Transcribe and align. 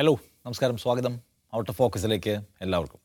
Hello 0.00 0.12
നമസ്കാരം 0.46 0.76
സ്വാഗതം. 0.76 1.14
Out 1.52 1.70
of 1.70 1.78
ഫോക്കസിലേക്ക് 1.78 2.34
എല്ലാവർക്കും. 2.64 3.00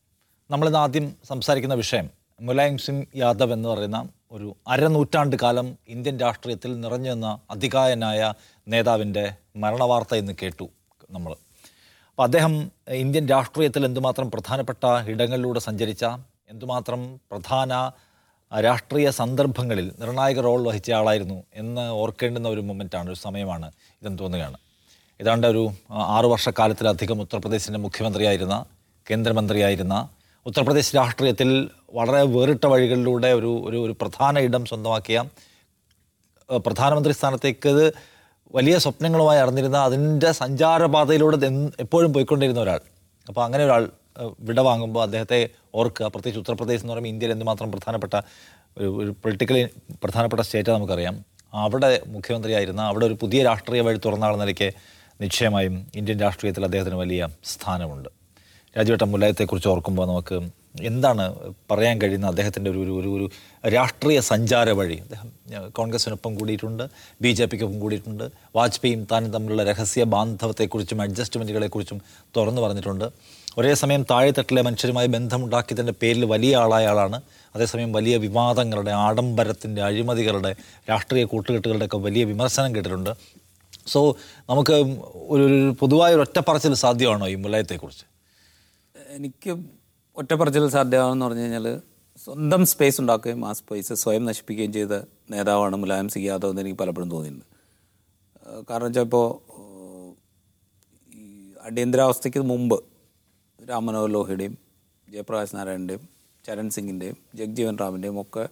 നമ്മളിന്ന് 0.50 0.78
ആദ്യം 0.78 1.06
സംസാരിക്കുന്ന 1.28 1.74
വിഷയം 1.80 2.10
മുലായം 2.40 2.78
സിംഗ് 2.78 3.06
യാദവ് 3.16 3.52
എന്ന് 3.52 3.68
പറയുന്ന 3.68 4.08
ഒരു 4.32 4.56
അരനൂറ്റാണ്ട് 4.68 5.36
കാലം 5.42 5.66
ഇന്ത്യൻ 5.94 6.20
രാഷ്ട്രീയത്തിൽ 6.20 6.80
നിറഞ്ഞു 6.80 7.10
നിന്ന 7.10 7.38
അധികായനായ 7.50 8.32
നേതാവിന്റെ 8.74 9.24
മരണവാർത്ത 9.56 10.14
ഇന്ന് 10.14 10.34
കേട്ടു 10.42 10.68
നമ്മൾ. 11.10 11.32
അപ്പോൾ 12.10 12.22
അദ്ദേഹം 12.22 12.54
ഇന്ത്യൻ 12.88 13.26
രാഷ്ട്രീയത്തിൽ 13.28 13.84
എന്തുമാത്രം 13.90 14.30
പ്രധാനപ്പെട്ട 14.30 14.84
ഇടങ്ങളിലൂടെ 15.14 15.62
സഞ്ചരിച്ച 15.68 16.04
എന്തുമാത്രം 16.54 17.20
പ്രധാന 17.30 17.72
രാഷ്ട്രീയ 18.52 19.10
സന്ദർഭങ്ങളിൽ 19.10 19.88
നിർണായക 19.98 20.40
റോൾ 20.40 20.62
വഹിച്ച 20.68 20.92
ആളായിരുന്നു 21.00 21.44
എന്ന് 21.54 21.86
ഓർക്കേണ്ടുന്ന 22.02 22.48
ഒരു 22.48 22.60
മൊമെന്റാണ് 22.60 23.08
ഒരു 23.08 23.18
സമയമാണ് 23.26 23.70
ഇതെന്ന് 24.02 24.18
തോന്നുകയാണ്. 24.18 24.58
ഏതാണ്ട് 25.20 25.46
ഒരു 25.46 25.70
ആറു 25.90 26.26
വർഷക്കാലത്തിലധികം 26.26 27.20
ഉത്തർപ്രദേശിന്റെ 27.20 27.78
മുഖ്യമന്ത്രിയായിരുന്ന 27.78 28.64
കേന്ദ്രമന്ത്രിയായിരുന്ന 29.10 30.08
ഉത്തർപ്രദേശ് 30.46 30.96
രാഷ്ട്രീയത്തിൽ 30.96 31.70
വളരെ 31.94 32.22
വേറിട്ട 32.22 32.66
വഴികളിലൂടെ 32.66 33.32
ഒരു 33.32 33.62
ഒരു 33.64 33.76
ഒരു 33.76 33.96
പ്രധാന 34.00 34.38
ഇടം 34.38 34.64
സ്വന്തമാക്കിയ 34.64 35.24
പ്രധാനമന്ത്രി 36.66 37.12
സ്ഥാനത്തേക്ക് 37.12 37.92
വലിയ 38.54 38.78
സ്വപ്നങ്ങളുമായി 38.78 39.38
അറിഞ്ഞിരുന്ന 39.38 39.78
അതിന്റെ 39.78 40.32
സഞ്ചാരപാതയിലൂടെ 40.32 41.46
എപ്പോഴും 41.80 42.12
പോയിക്കൊണ്ടിരുന്ന 42.12 42.60
ഒരാൾ. 42.60 42.80
അപ്പോൾ 43.28 43.44
അങ്ങനെ 43.44 43.64
ഒരാൾ 43.64 43.90
വിട 44.40 44.60
വാങ്ങുമ്പോൾ 44.60 45.02
അദ്ദേഹത്തെ 45.02 45.48
ഓർക്കുക. 45.74 46.06
പ്രത്യേകിച്ച് 46.06 46.38
ഉത്തർപ്രദേശ് 46.38 46.82
എന്ന് 46.82 46.92
പറയുമ്പോൾ 46.92 47.10
ഇന്ത്യയിൽ 47.10 47.32
എന്തുമാത്രം 47.32 47.72
പ്രധാനപ്പെട്ട 47.72 48.14
ഒരു 48.78 49.02
ഒരു 49.02 49.14
പൊളിറ്റിക്കലി 49.22 49.62
പ്രധാനപ്പെട്ട 50.02 50.42
സ്റ്റേറ്റ് 50.42 50.70
നമുക്കറിയാം. 50.70 51.24
അവിടെ 51.52 52.02
മുഖ്യമന്ത്രിയായിരുന്ന 52.06 52.82
അവിടെ 52.82 53.06
ഒരു 53.06 53.16
പുതിയ 53.20 53.42
രാഷ്ട്രീയ 53.42 53.80
വഴി 53.80 54.00
തുറന്ന 54.04 54.36
നിലയ്ക്ക് 54.36 54.68
നിശ്ചയമായും 55.20 55.86
ഇന്ത്യൻ 55.94 56.20
രാഷ്ട്രീയത്തിൽ 56.20 56.64
അദ്ദേഹത്തിന് 56.64 56.94
വലിയ 56.94 57.28
സ്ഥാനമുണ്ട്. 57.44 58.08
രാജുവേട്ട 58.78 59.02
മുല്ലായത്തെക്കുറിച്ച് 59.02 59.68
ഓർക്കുമ്പോൾ 59.68 60.06
നമുക്ക് 60.06 60.36
എന്താണ് 60.82 61.24
പറയാൻ 61.70 62.00
കഴിയുന്ന 62.02 62.26
അദ്ദേഹത്തിന്റെ 62.26 62.70
ഒരു 62.70 62.78
ഒരു 62.78 63.10
ഒരു 63.16 63.26
രാഷ്ട്രീയ 63.74 64.20
സഞ്ചാര 64.20 64.70
വഴി? 64.70 64.96
അദ്ദേഹം 64.96 65.28
കോൺഗ്രസിനൊപ്പം 65.72 66.34
കൂടിയിട്ടുണ്ട് 66.34 66.82
ബി 67.22 67.28
ജെ 67.28 67.44
പിക്കൊപ്പം 67.44 67.80
കൂടിയിട്ടുണ്ട് 67.80 68.24
വാജ്പേയിയും 68.56 69.06
താനും 69.12 69.30
തമ്മിലുള്ള 69.30 69.64
രഹസ്യ 69.64 70.04
ബാന്ധവത്തെക്കുറിച്ചും 70.04 71.02
അഡ്ജസ്റ്റ്മെന്റുകളെക്കുറിച്ചും 71.02 72.00
തുറന്നു 72.36 72.62
പറഞ്ഞിട്ടുണ്ട്. 72.62 73.04
ഒരേ 73.58 73.74
സമയം 73.74 74.02
താഴെത്തട്ടിലെ 74.10 74.62
മനുഷ്യരുമായി 74.62 75.06
ബന്ധമുണ്ടാക്കിയതിന്റെ 75.06 75.94
പേരിൽ 76.02 76.24
വലിയ 76.24 76.56
ആളായ 76.56 76.86
ആളാണ്. 76.86 77.22
അതേസമയം 77.54 77.92
വലിയ 77.92 78.16
വിവാദങ്ങളുടെ 78.16 78.90
ആഡംബരത്തിന്റെ 78.90 79.82
അഴിമതികളുടെ 79.82 80.54
രാഷ്ട്രീയ 80.90 81.24
കൂട്ടുകെട്ടുകളുടെയൊക്കെ 81.24 81.96
വലിയ 81.96 82.24
വിമർശനം 82.24 82.74
കേട്ടിട്ടുണ്ട്. 82.76 83.43
സോ 83.86 84.00
നമുക്ക് 84.50 84.74
ഒരു 85.34 85.46
പൊതുവായ 85.80 86.10
ഒരു 86.16 86.22
ഒറ്റപ്പറച്ചിൽ 86.26 86.74
സാധ്യമാണോ 86.84 87.26
ഈ 87.34 87.34
മുലയത്തെക്കുറിച്ച് 87.44 88.06
എനിക്ക് 89.16 89.50
ഒറ്റപ്പറച്ചിൽ 90.16 90.64
സാധ്യമാണെന്ന് 90.76 91.26
പറഞ്ഞു 91.26 91.44
കഴിഞ്ഞാൽ 91.44 91.66
സ്വന്തം 92.24 92.62
സ്പേസ് 92.72 92.98
ഉണ്ടാക്കുകയും 93.02 93.40
ആ 93.48 93.52
സ്പേസ് 93.60 93.94
സ്വയം 94.02 94.24
നശിപ്പിക്കുകയും 94.28 94.72
ചെയ്ത 94.76 94.94
നേതാവാണ് 95.32 95.76
മുലായം 95.82 96.08
സിംഗ് 96.14 96.28
യാദവ് 96.28 96.52
എന്ന് 96.52 96.62
എനിക്ക് 96.62 96.78
പലപ്പോഴും 96.82 97.10
തോന്നിയിട്ടുണ്ട്. 97.14 97.46
കാരണം 98.70 98.86
വെച്ചാൽ 98.86 99.06
ഇപ്പോൾ 99.08 99.26
ഈ 101.12 101.24
അടിയന്തരാവസ്ഥയ്ക്ക് 101.68 102.40
മുമ്പ് 102.52 102.76
രാം 103.70 103.82
മനോഹർ 103.86 104.10
ലോഹിയുടെയും 104.16 104.54
ജയപ്രകാശ് 105.08 105.56
നാരായണന്റെയും 105.56 106.02
ചരൺ 106.44 106.68
സിംഗിന്റെയും 106.76 107.16
ജഗ്ജീവൻ 107.38 107.76
റാമിന്റെയും 107.82 108.16
ഒക്കെ 108.20 108.44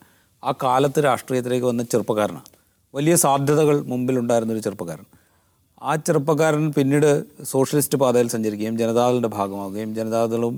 ആ 0.42 0.52
കാലത്ത് 0.64 1.00
രാഷ്ട്രീയത്തിലേക്ക് 1.05 1.67
വന്ന 1.67 1.83
ചെറുപ്പക്കാരനാണ്. 1.92 2.48
വലിയ 2.94 3.14
സാധ്യതകൾ 3.24 3.77
മുമ്പിലുണ്ടായിരുന്നൊരു 3.92 4.62
ചെറുപ്പക്കാരൻ. 4.67 5.06
ആ 5.83 5.92
ചെറുപ്പക്കാരൻ 6.06 6.64
പിന്നീട് 6.77 7.08
സോഷ്യലിസ്റ്റ് 7.52 7.98
പാതയിൽ 8.02 8.29
സഞ്ചരിക്കുകയും 8.34 8.77
ജനതാദളിന്റെ 8.83 9.30
ഭാഗമാവുകയും 9.36 9.90
ജനതാദളും 9.98 10.55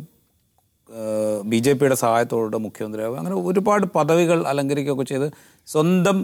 ബി 1.51 1.59
ജെ 1.65 1.73
പിയുടെ 1.79 1.97
സഹായത്തോടെ 2.03 2.59
മുഖ്യമന്ത്രിയാവുക 2.67 3.19
അങ്ങനെ 3.21 3.37
ഒരുപാട് 3.49 3.87
പദവികൾ 3.95 4.39
അലങ്കരിക്കുകയൊക്കെ 4.51 5.07
ചെയ്ത് 5.13 5.27
സ്വന്തം 5.69 6.19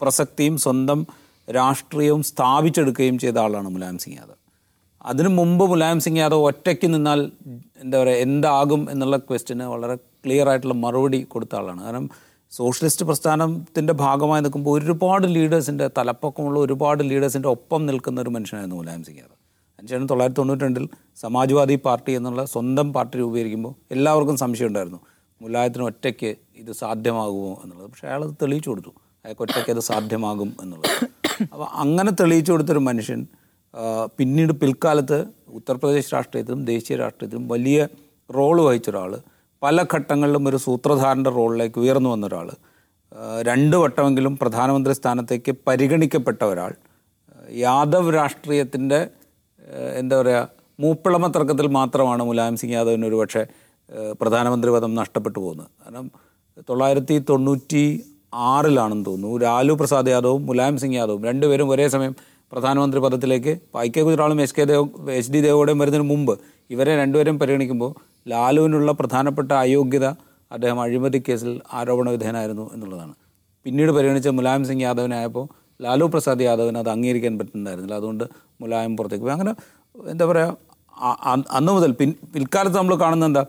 പ്രസക്തിയും 0.00 0.54
സ്വന്തം 0.64 1.00
രാഷ്ട്രീയവും 1.48 2.22
സ്ഥാപിച്ചെടുക്കുകയും 2.30 3.16
ചെയ്ത 3.24 3.38
ആളാണ് 3.44 3.68
മുലായം 3.74 3.98
സിംഗ് 4.02 4.18
യാദവ്. 4.20 4.36
അതിനു 5.10 5.30
മുമ്പ് 5.38 5.64
മുലായം 5.72 6.00
സിംഗ് 6.04 6.20
യാദവ് 6.22 6.42
ഒറ്റയ്ക്ക് 6.50 6.88
നിന്നാൽ 6.94 7.20
എന്താ 7.82 7.96
പറയുക 8.02 8.24
എന്താകും 8.26 8.82
എന്നുള്ള 8.92 9.16
ക്വസ്റ്റിന് 9.28 9.66
വളരെ 9.74 9.96
ക്ലിയർ 10.24 10.48
ആയിട്ടുള്ള 10.52 10.76
മറുപടി 10.84 11.20
കൊടുത്ത 11.34 11.54
ആളാണ്. 11.60 11.80
കാരണം 11.86 12.06
സോഷ്യലിസ്റ്റ് 12.52 13.06
പ്രസ്ഥാനത്തിന്റെ 13.06 13.92
ഭാഗമായി 13.92 14.42
നിൽക്കുമ്പോൾ 14.42 14.78
ഒരുപാട് 14.78 15.26
ലീഡേഴ്സിന്റെ 15.34 15.90
തലപ്പൊക്കമുള്ള 15.98 16.58
ഒരുപാട് 16.60 17.10
ലീഡേഴ്സിന്റെ 17.10 17.48
ഒപ്പം 17.48 17.86
നിൽക്കുന്ന 17.86 18.20
ഒരു 18.20 18.30
മനുഷ്യനായിരുന്നു 18.30 18.76
മുലായം 18.76 19.04
സിംഗ് 19.04 19.18
യാദവ്. 19.18 19.36
അതിനുശേഷം 19.78 20.06
തൊള്ളായിരത്തി 20.06 20.40
തൊണ്ണൂറ്റി 20.40 20.64
രണ്ടിൽ 20.64 20.88
സമാജ്വാദി 21.16 21.74
പാർട്ടി 21.84 22.12
എന്നുള്ള 22.12 22.44
സ്വന്തം 22.44 22.92
പാർട്ടി 22.92 23.18
രൂപീകരിക്കുമ്പോൾ 23.18 23.74
എല്ലാവർക്കും 23.94 24.36
സംശയം 24.36 24.66
ഉണ്ടായിരുന്നു. 24.66 25.00
മുലായത്തിന് 25.42 25.84
ഒറ്റയ്ക്ക് 25.84 26.36
ഇത് 26.54 26.72
സാധ്യമാകുമോ 26.72 27.52
എന്നുള്ളത്. 27.64 27.90
പക്ഷേ 27.90 28.06
അയാൾ 28.08 28.24
അത് 28.24 28.34
തെളിയിച്ചു 28.42 28.70
കൊടുത്തു. 28.70 28.92
അയാൾക്ക് 29.24 29.42
ഒറ്റയ്ക്ക് 29.42 29.70
അത് 29.70 29.80
സാധ്യമാകും 29.80 30.56
എന്നുള്ളത്. 30.62 31.06
അപ്പോൾ 31.52 31.66
അങ്ങനെ 31.82 32.10
തെളിയിച്ചു 32.20 32.52
കൊടുത്തൊരു 32.52 32.78
മനുഷ്യൻ 32.78 33.26
പിന്നീട് 34.18 34.52
പിൽക്കാലത്ത് 34.52 35.18
ഉത്തർപ്രദേശ് 35.48 36.14
രാഷ്ട്രീയത്തിലും 36.14 36.64
ദേശീയ 36.64 36.96
രാഷ്ട്രീയത്തിലും 36.96 37.48
വലിയ 37.48 37.88
റോൾ 38.36 38.56
വഹിച്ച 38.60 38.90
ഒരാൾ 38.90 39.12
പല 39.62 39.82
ഘട്ടങ്ങളിലും 39.94 40.44
ഒരു 40.48 40.56
സൂത്രധാരന്റെ 40.66 41.30
റോളിലേക്ക് 41.30 41.78
ഉയർന്നു 41.84 42.10
വന്ന 42.10 42.26
ഒരാൾ 42.26 42.48
രണ്ട് 43.48 43.76
വട്ടമെങ്കിലും 43.76 44.34
പ്രധാനമന്ത്രി 44.42 44.94
സ്ഥാനത്തേക്ക് 44.94 45.52
പരിഗണിക്കപ്പെട്ട 45.66 46.42
ഒരാൾ. 46.44 46.72
യാദവ് 47.66 48.10
രാഷ്ട്രീയത്തിന്റെ 48.14 49.00
എന്താ 50.00 50.16
പറയുക 50.20 50.42
മൂപ്പിളമ 50.80 51.26
തർക്കത്തിൽ 51.36 51.66
മാത്രമാണ് 51.78 52.22
മുലായം 52.28 52.56
സിംഗ് 52.60 52.76
യാദവിന് 52.78 53.06
ഒരു 53.06 53.16
പക്ഷേ 53.22 53.42
പ്രധാനമന്ത്രി 54.20 54.70
പദം 54.70 54.92
നഷ്ടപ്പെട്ടു 54.94 55.38
പോകുന്നത്. 55.38 55.70
കാരണം 55.82 56.06
തൊള്ളായിരത്തി 56.68 57.16
തൊണ്ണൂറ്റി 57.30 57.82
ആറിലാണെന്ന് 58.50 59.06
തോന്നുന്നു. 59.06 59.38
ലാലു 59.44 59.72
പ്രസാദ് 59.80 60.10
യാദവും 60.14 60.42
മുലായം 60.46 60.76
സിംഗ് 60.78 60.98
യാദവും 61.00 61.22
രണ്ടുപേരും 61.28 61.68
ഒരേ 61.70 61.86
സമയം 61.94 62.14
പ്രധാനമന്ത്രി 62.52 63.00
പദത്തിലേക്ക് 63.00 63.52
Y 63.74 63.88
K 63.88 64.00
ഗുജറാളും 64.00 64.38
S 64.44 64.54
K 64.54 64.64
Dev 64.70 64.86
H 65.18 65.32
D 65.32 65.40
ദേവോടെയും 65.46 65.78
വരുന്നതിന് 65.82 66.06
മുമ്പ് 66.12 66.32
ഇവരെ 66.70 66.92
രണ്ടുപേരും 67.02 67.36
പരിഗണിക്കുമ്പോൾ 67.38 67.90
ലാലുവിനുള്ള 68.28 68.92
പ്രധാനപ്പെട്ട 68.92 69.52
അയോഗ്യത 69.52 70.06
അദ്ദേഹം 70.52 70.80
അഴിമതി 70.80 71.22
കേസിൽ 71.28 71.60
ആരോപണ 71.72 72.10
വിധേയനായിരുന്നു 72.10 72.74
എന്നുള്ളതാണ്. 72.74 73.14
പിന്നീട് 73.64 73.90
പരിഗണിച്ച 73.90 74.28
മുലായം 74.28 74.64
സിംഗ് 74.64 74.82
യാദവിനായപ്പോൾ 74.82 75.48
ലാലു 75.82 76.04
പ്രസാദ് 76.04 76.40
യാദവിന് 76.40 76.78
അത് 76.78 76.88
അംഗീകരിക്കാൻ 76.88 77.38
പറ്റുന്നുണ്ടായിരുന്നില്ല. 77.38 77.94
അതുകൊണ്ട് 77.94 78.24
മുലായം 78.60 78.96
പുറത്തേക്ക് 78.96 79.24
പോയി. 79.24 79.32
അങ്ങനെ 79.32 79.54
എന്താ 80.10 80.24
പറയുക 80.24 80.56
അന്ന് 81.50 81.72
മുതൽ 81.72 81.92
പിൻ 81.92 82.14
പിൽക്കാലത്ത് 82.34 82.76
നമ്മൾ 82.76 82.94
കാണുന്ന 82.94 83.26
എന്താ? 83.26 83.46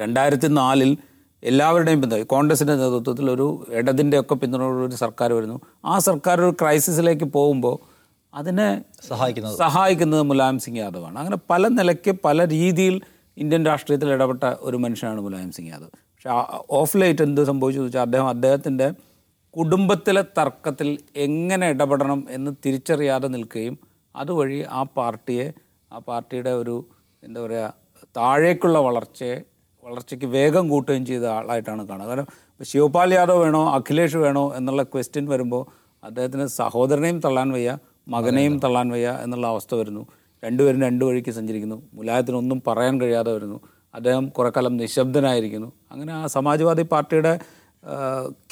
രണ്ടായിരത്തി 0.00 0.46
നാലിൽ 0.46 0.96
എല്ലാവരുടെയും 1.42 2.00
പിന്തുണ 2.00 2.22
കോൺഗ്രസിന്റെ 2.22 2.74
നേതൃത്വത്തിൽ 2.74 3.30
ഒരു 3.30 3.66
ഇടതിന്റെ 3.70 4.20
ഒക്കെ 4.20 4.34
പിന്തുണയുള്ളൊരു 4.34 4.94
സർക്കാർ 4.94 5.32
വരുന്നു. 5.32 5.60
ആ 5.84 5.98
സർക്കാർ 5.98 6.40
ഒരു 6.40 6.56
ക്രൈസിസിലേക്ക് 6.60 7.24
പോകുമ്പോൾ 7.24 7.76
അതിനെ 8.34 8.82
സഹായിക്കുന്നത്. 9.08 9.58
സഹായിക്കുന്നത് 9.58 10.22
മുലായം 10.22 10.58
സിംഗ് 10.58 10.78
യാദവാണ്. 10.78 11.18
അങ്ങനെ 11.18 11.36
പല 11.50 11.68
നിലയ്ക്ക് 11.68 12.14
പല 12.24 12.48
രീതിയിൽ 12.48 13.00
ഇന്ത്യൻ 13.36 13.62
രാഷ്ട്രീയത്തിൽ 13.68 14.08
ഇടപെട്ട 14.14 14.44
ഒരു 14.66 14.76
മനുഷ്യനാണ് 14.76 15.20
മുലായം 15.24 15.50
സിംഗ് 15.56 15.70
യാദവ്. 15.72 15.90
പക്ഷെ 16.12 16.30
ഓഫ് 16.78 16.96
ലൈറ്റ് 17.00 17.22
എന്ത് 17.22 17.42
സംഭവിച്ചു 17.50 17.80
വെച്ചാൽ 17.80 18.04
അദ്ദേഹം 18.06 18.28
അദ്ദേഹത്തിന്റെ 18.28 18.86
കുടുംബത്തിലെ 19.54 20.22
തർക്കത്തിൽ 20.38 20.88
എങ്ങനെ 21.26 21.66
ഇടപെടണം 21.74 22.20
എന്ന് 22.30 22.50
തിരിച്ചറിയാതെ 22.64 23.28
നിൽക്കുകയും 23.34 23.74
അതുവഴി 24.14 24.58
ആ 24.70 24.82
പാർട്ടിയെ 24.96 25.46
ആ 25.90 25.98
പാർട്ടിയുടെ 26.08 26.52
ഒരു 26.62 26.76
എന്താ 27.22 27.40
പറയുക 27.40 27.68
താഴേക്കുള്ള 28.16 28.78
വളർച്ചയെ 28.78 29.36
വളർച്ചയ്ക്ക് 29.84 30.28
വേഗം 30.36 30.64
കൂട്ടുകയും 30.68 31.04
ചെയ്ത 31.06 31.24
ആളായിട്ടാണ് 31.36 31.82
കാണുക 31.88 32.08
കാരണം 32.08 32.28
ശിവപാൽ 32.60 33.10
യാദവ് 33.14 33.40
വേണോ 33.44 33.62
അഖിലേഷ് 33.74 34.18
വേണോ 34.24 34.44
എന്നുള്ള 34.56 34.82
ക്വസ്റ്റ്യൻ 34.92 35.26
വരുമ്പോൾ 35.26 35.62
അദ്ദേഹത്തിന് 36.02 36.46
സഹോദരനെയും 36.56 37.18
തള്ളാൻ 37.20 37.48
വയ്യ 37.52 37.70
മകനെയും 38.06 38.54
തള്ളാൻ 38.64 38.88
വയ്യ 38.94 39.08
എന്നുള്ള 39.24 39.46
അവസ്ഥ 39.46 39.72
വരുന്നു. 39.74 40.02
രണ്ടുപേരും 40.46 40.80
രണ്ട് 40.82 41.04
വഴിക്ക് 41.04 41.30
സഞ്ചരിക്കുന്നു. 41.30 41.82
മുലായത്തിന് 41.94 42.36
ഒന്നും 42.36 42.62
പറയാൻ 42.66 43.00
കഴിയാതെ 43.00 43.32
വരുന്നു. 43.32 43.60
അദ്ദേഹം 43.94 44.28
കുറേ 44.28 44.50
കാലം 44.56 44.76
നിശബ്ദനായിരിക്കുന്നു. 44.76 45.72
അങ്ങനെ 45.90 46.12
ആ 46.12 46.26
സമാജ്വാദി 46.26 46.82
പാർട്ടിയുടെ 46.82 47.40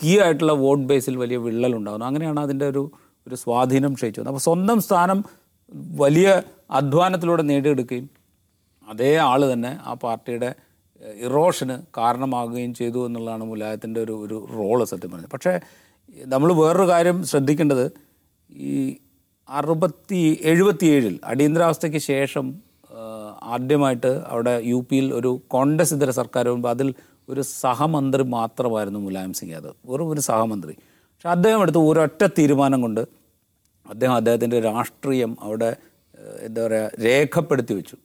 കീ 0.02 0.18
ആയിട്ടുള്ള 0.20 0.52
വോട്ട് 0.52 0.84
ബേസിൽ 0.84 1.16
വലിയ 1.16 1.36
വിള്ളലുണ്ടാകുന്നു. 1.36 2.06
അങ്ങനെയാണ് 2.06 2.40
അതിന്റെ 2.40 2.68
ഒരു 2.68 2.90
ഒരു 3.26 3.34
സ്വാധീനം 3.34 3.94
ക്ഷയിച്ചത് 3.94 4.28
അപ്പോൾ 4.28 4.40
സ്വന്തം 4.40 4.80
സ്ഥാനം 4.80 5.24
വലിയ 5.72 6.42
അധ്വാനത്തിലൂടെ 6.70 7.42
നേടിയെടുക്കുകയും 7.42 8.10
അതേ 8.88 9.16
ആൾ 9.16 9.52
തന്നെ 9.52 9.78
ആ 9.82 9.94
പാർട്ടിയുടെ 9.94 10.54
ഇറോഷന് 11.14 11.82
കാരണമാകുകയും 11.96 12.74
ചെയ്തു 12.74 13.06
എന്നുള്ളതാണ് 13.06 13.44
മുലായത്തിന്റെ 13.44 14.00
ഒരു 14.00 14.12
ഒരു 14.12 14.46
റോൾ 14.52 14.84
സത്യം 14.84 15.10
പറഞ്ഞത് 15.10 15.30
പക്ഷേ 15.30 15.60
നമ്മൾ 16.26 16.52
വേറൊരു 16.52 16.88
കാര്യം 16.88 17.24
ശ്രദ്ധിക്കേണ്ടത് 17.24 17.92
ഈ 18.52 18.96
അറുപത്തി 19.48 20.40
എഴുപത്തിയേഴിൽ 20.42 21.20
അടിയന്തരാവസ്ഥയ്ക്ക് 21.24 21.98
ശേഷം 21.98 22.54
ആദ്യമായിട്ട് 23.42 24.22
അവിടെ 24.28 24.62
യു 24.64 24.86
പിയിൽ 24.90 25.14
ഒരു 25.14 25.40
കോൺഗ്രസ് 25.48 25.94
ഇതര 25.94 26.10
സർക്കാർ 26.10 26.48
വരുമ്പോൾ 26.48 26.68
അതിൽ 26.68 26.94
ഒരു 27.28 27.40
സഹമന്ത്രി 27.40 28.22
മാത്രമായിരുന്നു 28.22 29.00
മുലായം 29.00 29.32
സിംഗ് 29.32 29.52
യാദവ്. 29.52 29.72
വെറും 29.86 30.08
ഒരു 30.10 30.20
സഹമന്ത്രി. 30.20 30.72
പക്ഷെ 30.72 31.28
അദ്ദേഹം 31.28 31.62
എടുത്ത 31.62 31.76
ഒരൊറ്റ 31.76 32.26
തീരുമാനം 32.38 32.82
കൊണ്ട് 32.82 33.00
അദ്ദേഹം 33.90 34.14
അദ്ദേഹത്തിന്റെ 34.14 34.60
രാഷ്ട്രീയം 34.60 35.36
അവിടെ 35.40 35.76
എന്താ 36.40 36.66
പറയുക 36.66 36.90
രേഖപ്പെടുത്തി 37.04 37.74
വെച്ചു. 37.74 37.96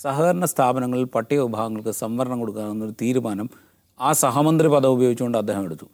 സഹകരണ 0.00 0.44
സ്ഥാപനങ്ങളിൽ 0.44 1.04
പട്ടിക 1.04 1.40
വിഭാഗങ്ങൾക്ക് 1.40 1.90
സംവരണം 1.90 2.38
കൊടുക്കാമെന്നൊരു 2.38 2.92
തീരുമാനം 3.02 3.50
ആ 4.00 4.12
സഹമന്ത്രി 4.12 4.68
പദം 4.68 4.88
ഉപയോഗിച്ചുകൊണ്ട് 4.88 5.38
അദ്ദേഹം 5.38 5.64
എടുത്തു. 5.64 5.86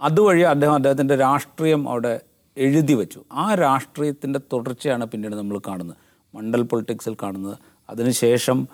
അതുവഴി 0.00 0.40
അദ്ദേഹം 0.40 0.74
അദ്ദേഹത്തിന്റെ 0.74 1.16
രാഷ്ട്രീയം 1.16 1.88
അവിടെ 1.88 2.20
എഴുതി 2.56 2.92
വെച്ചു. 2.92 3.20
ആ 3.32 3.54
രാഷ്ട്രീയത്തിന്റെ 3.54 4.40
തുടർച്ചയാണ് 4.52 5.04
പിന്നീട് 5.04 5.36
നമ്മൾ 5.36 5.60
കാണുന്നത്. 5.68 5.96
മണ്ഡൽ 6.34 6.62
പൊളിറ്റിക്സിൽ 6.62 7.16
കാണുന്നത്. 7.22 7.56
അതിനുശേഷം 7.90 8.68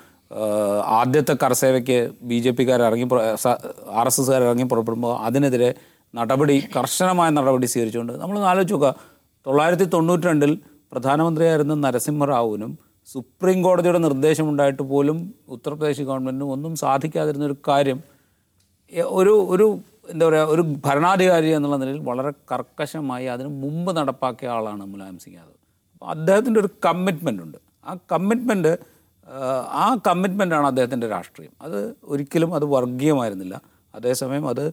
ആദ്യത്തെ 0.87 1.37
കർസേവയ്ക്ക് 1.43 2.11
ബി 2.23 2.39
ജെ 2.39 2.51
പിക്കാർ 2.51 2.83
ഇറങ്ങി 2.83 3.07
ആർ 4.01 4.07
എസ് 4.07 4.21
എസ്സുകാർ 4.21 4.43
ഇറങ്ങി 4.43 4.65
പുറപ്പെടുമ്പോൾ 4.65 5.19
അതിനെതിരെ 5.19 5.75
നടപടി 6.15 6.69
കർശനമായ 6.77 7.31
നടപടി 7.31 7.67
സ്വീകരിച്ചുകൊണ്ട് 7.67 8.13
നമ്മൾ 8.13 8.39
ആലോചിച്ച് 8.39 8.75
നോക്കുക. 8.75 8.95
തൊള്ളായിരത്തി 9.47 9.85
തൊണ്ണൂറ്റി 9.85 10.27
രണ്ടിൽ 10.27 10.59
പ്രധാനമന്ത്രിയായിരുന്ന 10.93 11.75
നരസിംഹറാവുവിനും 11.75 12.79
സുപ്രീം 13.07 13.63
കോടതിയുടെ 13.63 13.99
നിർദ്ദേശം 13.99 14.49
ഉണ്ടായിട്ട് 14.51 14.83
പോലും 14.83 15.35
ഉത്തർപ്രദേശ് 15.49 16.03
ഗവൺമെന്റിനും 16.03 16.53
ഒന്നും 16.53 16.77
സാധിക്കാതിരുന്ന 16.77 17.47
ഒരു 17.47 17.57
കാര്യം 17.69 18.01
ഒരു 19.07 19.47
ഒരു 19.51 19.79
എന്താ 20.13 20.25
പറയുക 20.27 20.55
ഒരു 20.55 20.63
ഭരണാധികാരി 20.87 21.49
എന്നുള്ള 21.57 21.77
നിലയിൽ 21.83 22.01
വളരെ 22.11 22.31
കർക്കശമായി 22.53 23.27
അതിന് 23.35 23.51
മുമ്പ് 23.63 23.91
നടപ്പാക്കിയ 23.99 24.49
ആളാണ് 24.57 24.85
മുലായം 24.93 25.19
സിംഗ് 25.25 25.39
യാദവ്. 25.39 25.57
അപ്പോൾ 25.95 26.11
അദ്ദേഹത്തിന്റെ 26.15 26.61
ഒരു 26.61 26.71
കമ്മിറ്റ്മെന്റ് 26.87 27.43
ഉണ്ട്. 27.43 27.59
ആ 27.87 27.93
കമ്മിറ്റ്മെന്റ് 28.13 28.73
ആ 29.83 29.87
കമ്മിറ്റ്മെന്റാണ് 30.07 30.67
അദ്ദേഹത്തിന്റെ 30.67 31.09
രാഷ്ട്രീയം. 31.09 31.53
അത് 31.63 31.79
ഒരിക്കലും 32.13 32.55
അത് 32.55 32.65
വർഗീയമായിരുന്നില്ല 32.75 33.57
അതേസമയം 33.95 34.45
അത് 34.49 34.65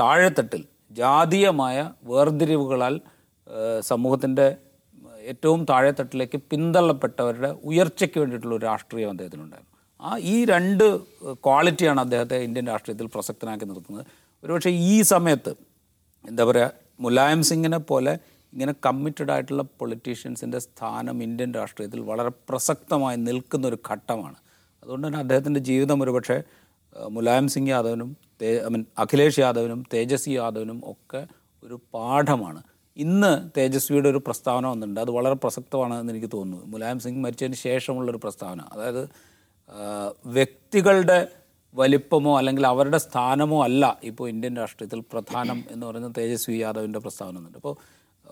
താഴെത്തട്ടിൽ 0.00 0.62
ജാതീയമായ 1.00 1.78
വേർതിരിവുകളാൽ 2.10 2.94
സമൂഹത്തിന്റെ 3.90 4.46
ഏറ്റവും 5.32 5.60
താഴെത്തട്ടിലേക്ക് 5.70 6.38
പിന്തള്ളപ്പെട്ടവരുടെ 6.50 7.50
ഉയർച്ചയ്ക്ക് 7.70 8.18
വേണ്ടിയിട്ടുള്ള 8.20 8.54
ഒരു 8.56 8.64
രാഷ്ട്രീയം 8.64 9.10
അദ്ദേഹത്തിനുണ്ടായിരുന്നു. 9.10 9.70
ആ 10.02 10.10
ഈ 10.32 10.36
രണ്ട് 10.44 10.84
ക്വാളിറ്റിയാണ് 11.46 12.00
അദ്ദേഹത്തെ 12.00 12.36
ഇന്ത്യൻ 12.46 12.66
രാഷ്ട്രീയത്തിൽ 12.66 13.08
പ്രസക്തനാക്കി 13.14 13.64
നിർത്തുന്നത്. 13.64 14.06
ഒരുപക്ഷെ 14.44 14.70
ഈ 14.70 15.02
സമയത്ത് 15.02 15.52
എന്താ 16.28 16.44
പറയുക 16.44 16.72
മുലായം 17.00 17.42
സിംഗിനെ 17.42 17.78
പോലെ 17.78 18.18
ഇങ്ങനെ 18.52 18.74
കമ്മിറ്റഡ് 18.86 19.30
ആയിട്ടുള്ള 19.30 19.62
പൊളിറ്റീഷ്യൻസിന്റെ 19.62 20.58
സ്ഥാനം 20.58 21.22
ഇന്ത്യൻ 21.22 21.54
രാഷ്ട്രീയത്തിൽ 21.54 22.00
വളരെ 22.00 22.28
പ്രസക്തമായി 22.48 23.16
നിൽക്കുന്ന 23.16 23.66
ഒരു 23.66 23.78
ഘട്ടമാണ്. 23.90 24.36
അതുകൊണ്ട് 24.82 25.06
തന്നെ 25.06 25.18
അദ്ദേഹത്തിന്റെ 25.18 25.60
ജീവിതം 25.60 26.02
ഒരുപക്ഷെ 26.02 26.42
മുലായം 27.10 27.48
സിംഗ് 27.48 27.70
യാദവിനും 27.70 28.16
തേ 28.42 28.64
ഐ 28.64 28.68
മീൻ 28.68 28.84
അഖിലേഷ് 28.98 29.40
യാദവിനും 29.40 29.84
തേജസ്വി 29.94 30.32
യാദവിനും 30.32 30.82
ഒക്കെ 30.90 31.26
ഒരു 31.64 31.80
പാഠമാണ്. 31.94 32.62
ഇന്ന് 32.96 33.50
തേജസ്വിയുടെ 33.56 34.08
ഒരു 34.08 34.20
പ്രസ്താവന 34.26 34.66
വന്നിട്ടുണ്ട്. 34.66 35.00
അത് 35.00 35.10
വളരെ 35.10 35.34
പ്രസക്തമാണെന്ന് 35.34 36.12
എനിക്ക് 36.12 36.30
തോന്നുന്നു. 36.34 36.66
മുലായം 36.66 37.00
സിംഗ് 37.00 37.18
മരിച്ചതിന് 37.18 37.54
ശേഷമുള്ളൊരു 37.54 38.20
പ്രസ്താവന. 38.22 38.60
അതായത് 38.72 39.08
വ്യക്തികളുടെ 40.26 41.28
വലിപ്പമോ 41.74 42.38
അല്ലെങ്കിൽ 42.38 42.66
അവരുടെ 42.66 42.98
സ്ഥാനമോ 42.98 43.64
അല്ല 43.64 43.98
ഇപ്പോൾ 44.02 44.28
ഇന്ത്യൻ 44.28 44.56
രാഷ്ട്രീയത്തിൽ 44.56 45.00
പ്രധാനം 45.12 45.64
എന്ന് 45.70 45.86
പറയുന്ന 45.86 46.08
തേജസ്വി 46.18 46.56
യാദവിന്റെ 46.58 46.98
പ്രസ്താവന 46.98 47.38
ഉണ്ട് 47.38 47.56
അപ്പോൾ 47.56 47.74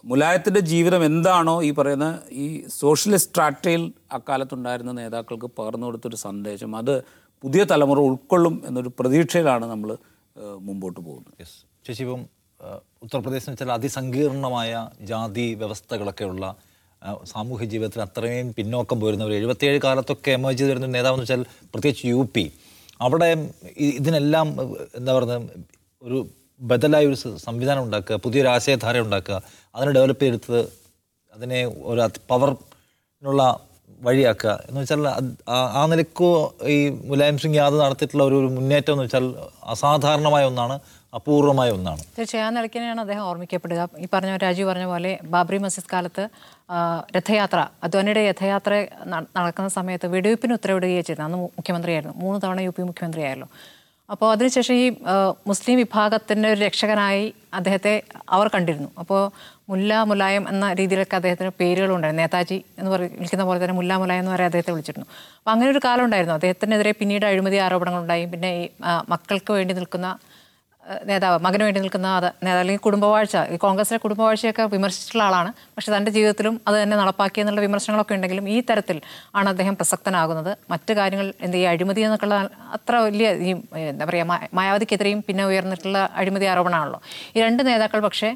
മുലായത്തിന്റെ 0.05 0.61
ജീവിതം 0.61 1.05
എന്താണോ 1.05 1.63
ഈ 1.63 1.71
പറയുന്ന 1.71 2.07
ഈ 2.35 2.47
സോഷ്യലിസ്റ്റ് 2.81 3.31
സ്ട്രാറ്റയിൽ 3.31 3.83
അക്കാലത്തുണ്ടായിരുന്ന 4.13 4.93
നേതാക്കൾക്ക് 4.93 5.47
പകർന്നു 5.59 5.87
കൊടുത്തൊരു 5.87 6.17
സന്ദേശം 6.17 6.77
അത് 6.77 6.95
പുതിയ 7.45 7.65
തലമുറ 7.65 7.99
ഉൾക്കൊള്ളും 8.01 8.63
എന്നൊരു 8.67 8.93
പ്രതീക്ഷയിലാണ് 8.99 9.67
നമ്മൾ 9.67 9.91
മുമ്പോട്ട് 10.61 11.01
പോകുന്നത്. 11.01 11.35
യെസ്. 11.41 11.57
ചേച്ചി 11.87 12.03
ഇപ്പം 12.03 12.23
ആ, 12.61 12.71
ഉത്തർപ്രദേശിന് 13.03 13.57
ചില 13.57 13.73
അതിസങ്കീർണമായ 13.73 14.71
ജാതി 15.01 15.55
വ്യവസ്ഥകളൊക്കെ 15.55 16.25
ഉള്ള 16.25 16.45
സാമൂഹ്യ 17.25 17.67
ജീവിതത്തിൽ 17.67 18.03
അത്രയും 18.03 18.55
പിന്നോക്കം 18.55 19.01
പോരുന്നവർ 19.01 19.33
എഴുപത്തിയേഴ് 19.33 19.79
കാലത്തൊക്കെ 19.85 20.31
എമേജ് 20.31 20.59
ചെയ്ത് 20.59 20.71
വരുന്ന 20.71 20.87
നേതാവെന്ന് 20.87 21.25
വെച്ചാൽ 21.25 21.43
പ്രത്യേകിച്ച് 21.75 22.07
യു 22.07 22.29
പി. 22.35 22.45
അവിടെ 23.01 23.29
ഇതിനെല്ലാം 23.95 24.47
എന്താ 24.95 25.13
പറയുന്നത് 25.13 25.43
ഒരു 26.03 26.19
ബദലായ 26.61 27.07
ഒരു 27.07 27.17
സംവിധാനം 27.45 27.83
ഉണ്ടാക്കുക 27.83 28.17
പുതിയൊരു 28.17 28.49
ആശയധാര 28.49 28.99
ഉണ്ടാക്കുക 29.01 29.37
അതിനെ 29.75 29.93
ഡെവലപ്പ് 29.93 30.23
ചെയ്തെടുത്ത് 30.23 30.61
അതിനെ 31.33 31.61
ഒരു 31.85 32.01
പവറിനുള്ള 32.31 33.43
വഴിയാക്കുക 34.01 34.65
എന്ന് 34.69 34.81
വെച്ചാൽ 34.81 35.01
ആ- 35.49 35.87
നിലയ്ക്ക് 35.87 36.29
ഈ 36.69 36.77
മുലായം 37.05 37.39
സിംഗ് 37.39 37.57
യാദവ് 37.57 37.81
നടത്തിയിട്ടുള്ള 37.81 38.25
ഒരു 38.25 38.49
മുന്നേറ്റം 38.55 38.93
എന്ന് 38.93 39.05
വെച്ചാൽ 39.05 39.27
അസാധാരണമായ 39.67 40.45
ഒന്നാണ്. 40.45 40.77
അപൂർവമായ 41.19 41.71
ഒന്നാണ്. 41.77 42.03
തീർച്ചയായും 42.17 42.47
ആ 42.49 42.51
നിലയ്ക്ക് 42.57 42.81
അദ്ദേഹം 43.05 43.25
ഓർമ്മിക്കപ്പെടുക. 43.31 43.89
ഈ 44.05 44.07
പറഞ്ഞ 44.15 44.33
രാജീവ് 44.45 44.69
പറഞ്ഞ 44.71 44.87
പോലെ 44.93 45.13
ബാബറി 45.33 45.59
മസ്ജിദ് 45.65 45.91
കാലത്ത് 45.93 46.25
രഥയാത്ര 47.17 47.59
അദ്വാനിയുടെ 47.87 48.23
രഥയാത്ര 48.31 48.73
നടക്കുന്ന 49.37 49.69
സമയത്ത് 49.79 50.09
വെടിവയ്പ്പിന് 50.15 50.55
ഉത്തരവിടുകയാണ് 50.59 51.07
ചെയ്തത് 51.09 51.25
അന്ന് 51.27 51.39
മുഖ്യമന്ത്രിയായിരുന്നു. 51.59 52.15
മൂന്ന് 52.25 52.39
തവണ 52.45 52.61
യു 52.67 52.73
പി 52.77 52.83
മുഖ്യമന്ത്രിയായിരുന്നു 52.91 53.49
അപ്പോൾ 54.13 54.29
അതിനുശേഷം 54.35 54.75
ഈ 54.83 54.87
മുസ്ലിം 55.51 55.77
വിഭാഗത്തിന്റെ 55.81 56.47
ഒരു 56.53 56.61
രക്ഷകനായി 56.61 57.27
അദ്ദേഹത്തെ 57.59 57.93
അവർ 58.37 58.47
കണ്ടിരുന്നു. 58.55 58.89
അപ്പോൾ 59.01 59.21
മുല്ല 59.71 59.99
മുലായം 60.11 60.45
എന്ന 60.53 60.67
രീതിയിലൊക്കെ 60.79 61.17
അദ്ദേഹത്തിന് 61.19 61.51
പേരുകളുണ്ടായിരുന്നു. 61.61 62.23
നേതാജി 62.23 62.59
എന്ന് 62.79 62.91
പറ 62.91 63.03
വിളിക്കുന്ന 63.19 63.45
പോലെ 63.49 63.59
തന്നെ 63.63 63.77
മുല്ല 63.81 63.97
മുലായം 64.03 64.23
എന്ന് 64.25 64.33
വരെ 64.35 64.45
അദ്ദേഹത്തെ 64.49 64.73
വിളിച്ചിരുന്നു. 64.75 65.07
അപ്പോൾ 65.39 65.53
അങ്ങനെ 65.55 65.69
ഒരു 65.75 65.81
കാലം 65.85 66.05
ഉണ്ടായിരുന്നു. 66.05 66.35
അദ്ദേഹത്തിനെതിരെ 66.39 66.93
പിന്നീട് 67.01 67.27
അഴിമതി 67.31 67.61
ആരോപണങ്ങളുണ്ടായി. 67.67 68.25
പിന്നെ 68.33 68.51
ഈ 68.63 68.65
മക്കൾക്ക് 69.13 69.53
വേണ്ടി 69.59 69.75
നിൽക്കുന്ന 69.79 70.11
നേതാവ് 71.09 71.37
മകന് 71.45 71.63
വേണ്ടി 71.67 71.81
നിൽക്കുന്ന 71.81 72.09
അത് 72.19 72.27
നേതാവ് 72.45 72.61
അല്ലെങ്കിൽ 72.63 72.83
കുടുംബവാഴ്ച 72.87 73.37
കോൺഗ്രസിലെ 73.65 73.99
കുടുംബവാഴ്ചയൊക്കെ 74.05 74.65
വിമർശിച്ചിട്ടുള്ള 74.75 75.25
ആളാണ്. 75.25 75.51
പക്ഷേ 75.77 75.91
തന്റെ 75.97 76.11
ജീവിതത്തിലും 76.17 76.55
അത് 76.69 76.77
തന്നെ 76.83 76.97
നടപ്പാക്കി 76.97 77.41
എന്നുള്ള 77.43 77.61
വിമർശനങ്ങളൊക്കെ 77.61 78.15
ഉണ്ടെങ്കിലും 78.15 78.47
ഈ 78.55 78.57
തരത്തിൽ 78.71 78.99
ആണ് 79.35 79.49
അദ്ദേഹം 79.49 79.75
പ്രസക്തനാകുന്നത്. 79.81 80.53
മറ്റു 80.73 80.93
കാര്യങ്ങൾ 81.01 81.29
എന്ത് 81.47 81.57
ഈ 81.57 81.65
അഴിമതി 81.73 82.01
എന്നൊക്കെയുള്ള 82.07 82.39
അത്ര 82.77 82.95
വലിയ 83.07 83.31
ഈ 83.49 83.53
എന്താ 83.91 84.07
പറയുക 84.11 84.49
മായാവതിക്കെതിരെയും 84.59 85.21
പിന്നെ 85.29 85.45
ഉയർന്നിട്ടുള്ള 85.51 85.99
അഴിമതി 86.23 86.49
ആരോപണമാണല്ലോ. 86.53 87.01
ഈ 87.37 87.41
രണ്ട് 87.47 87.63
നേതാക്കൾ 87.71 88.01
പക്ഷേ 88.07 88.31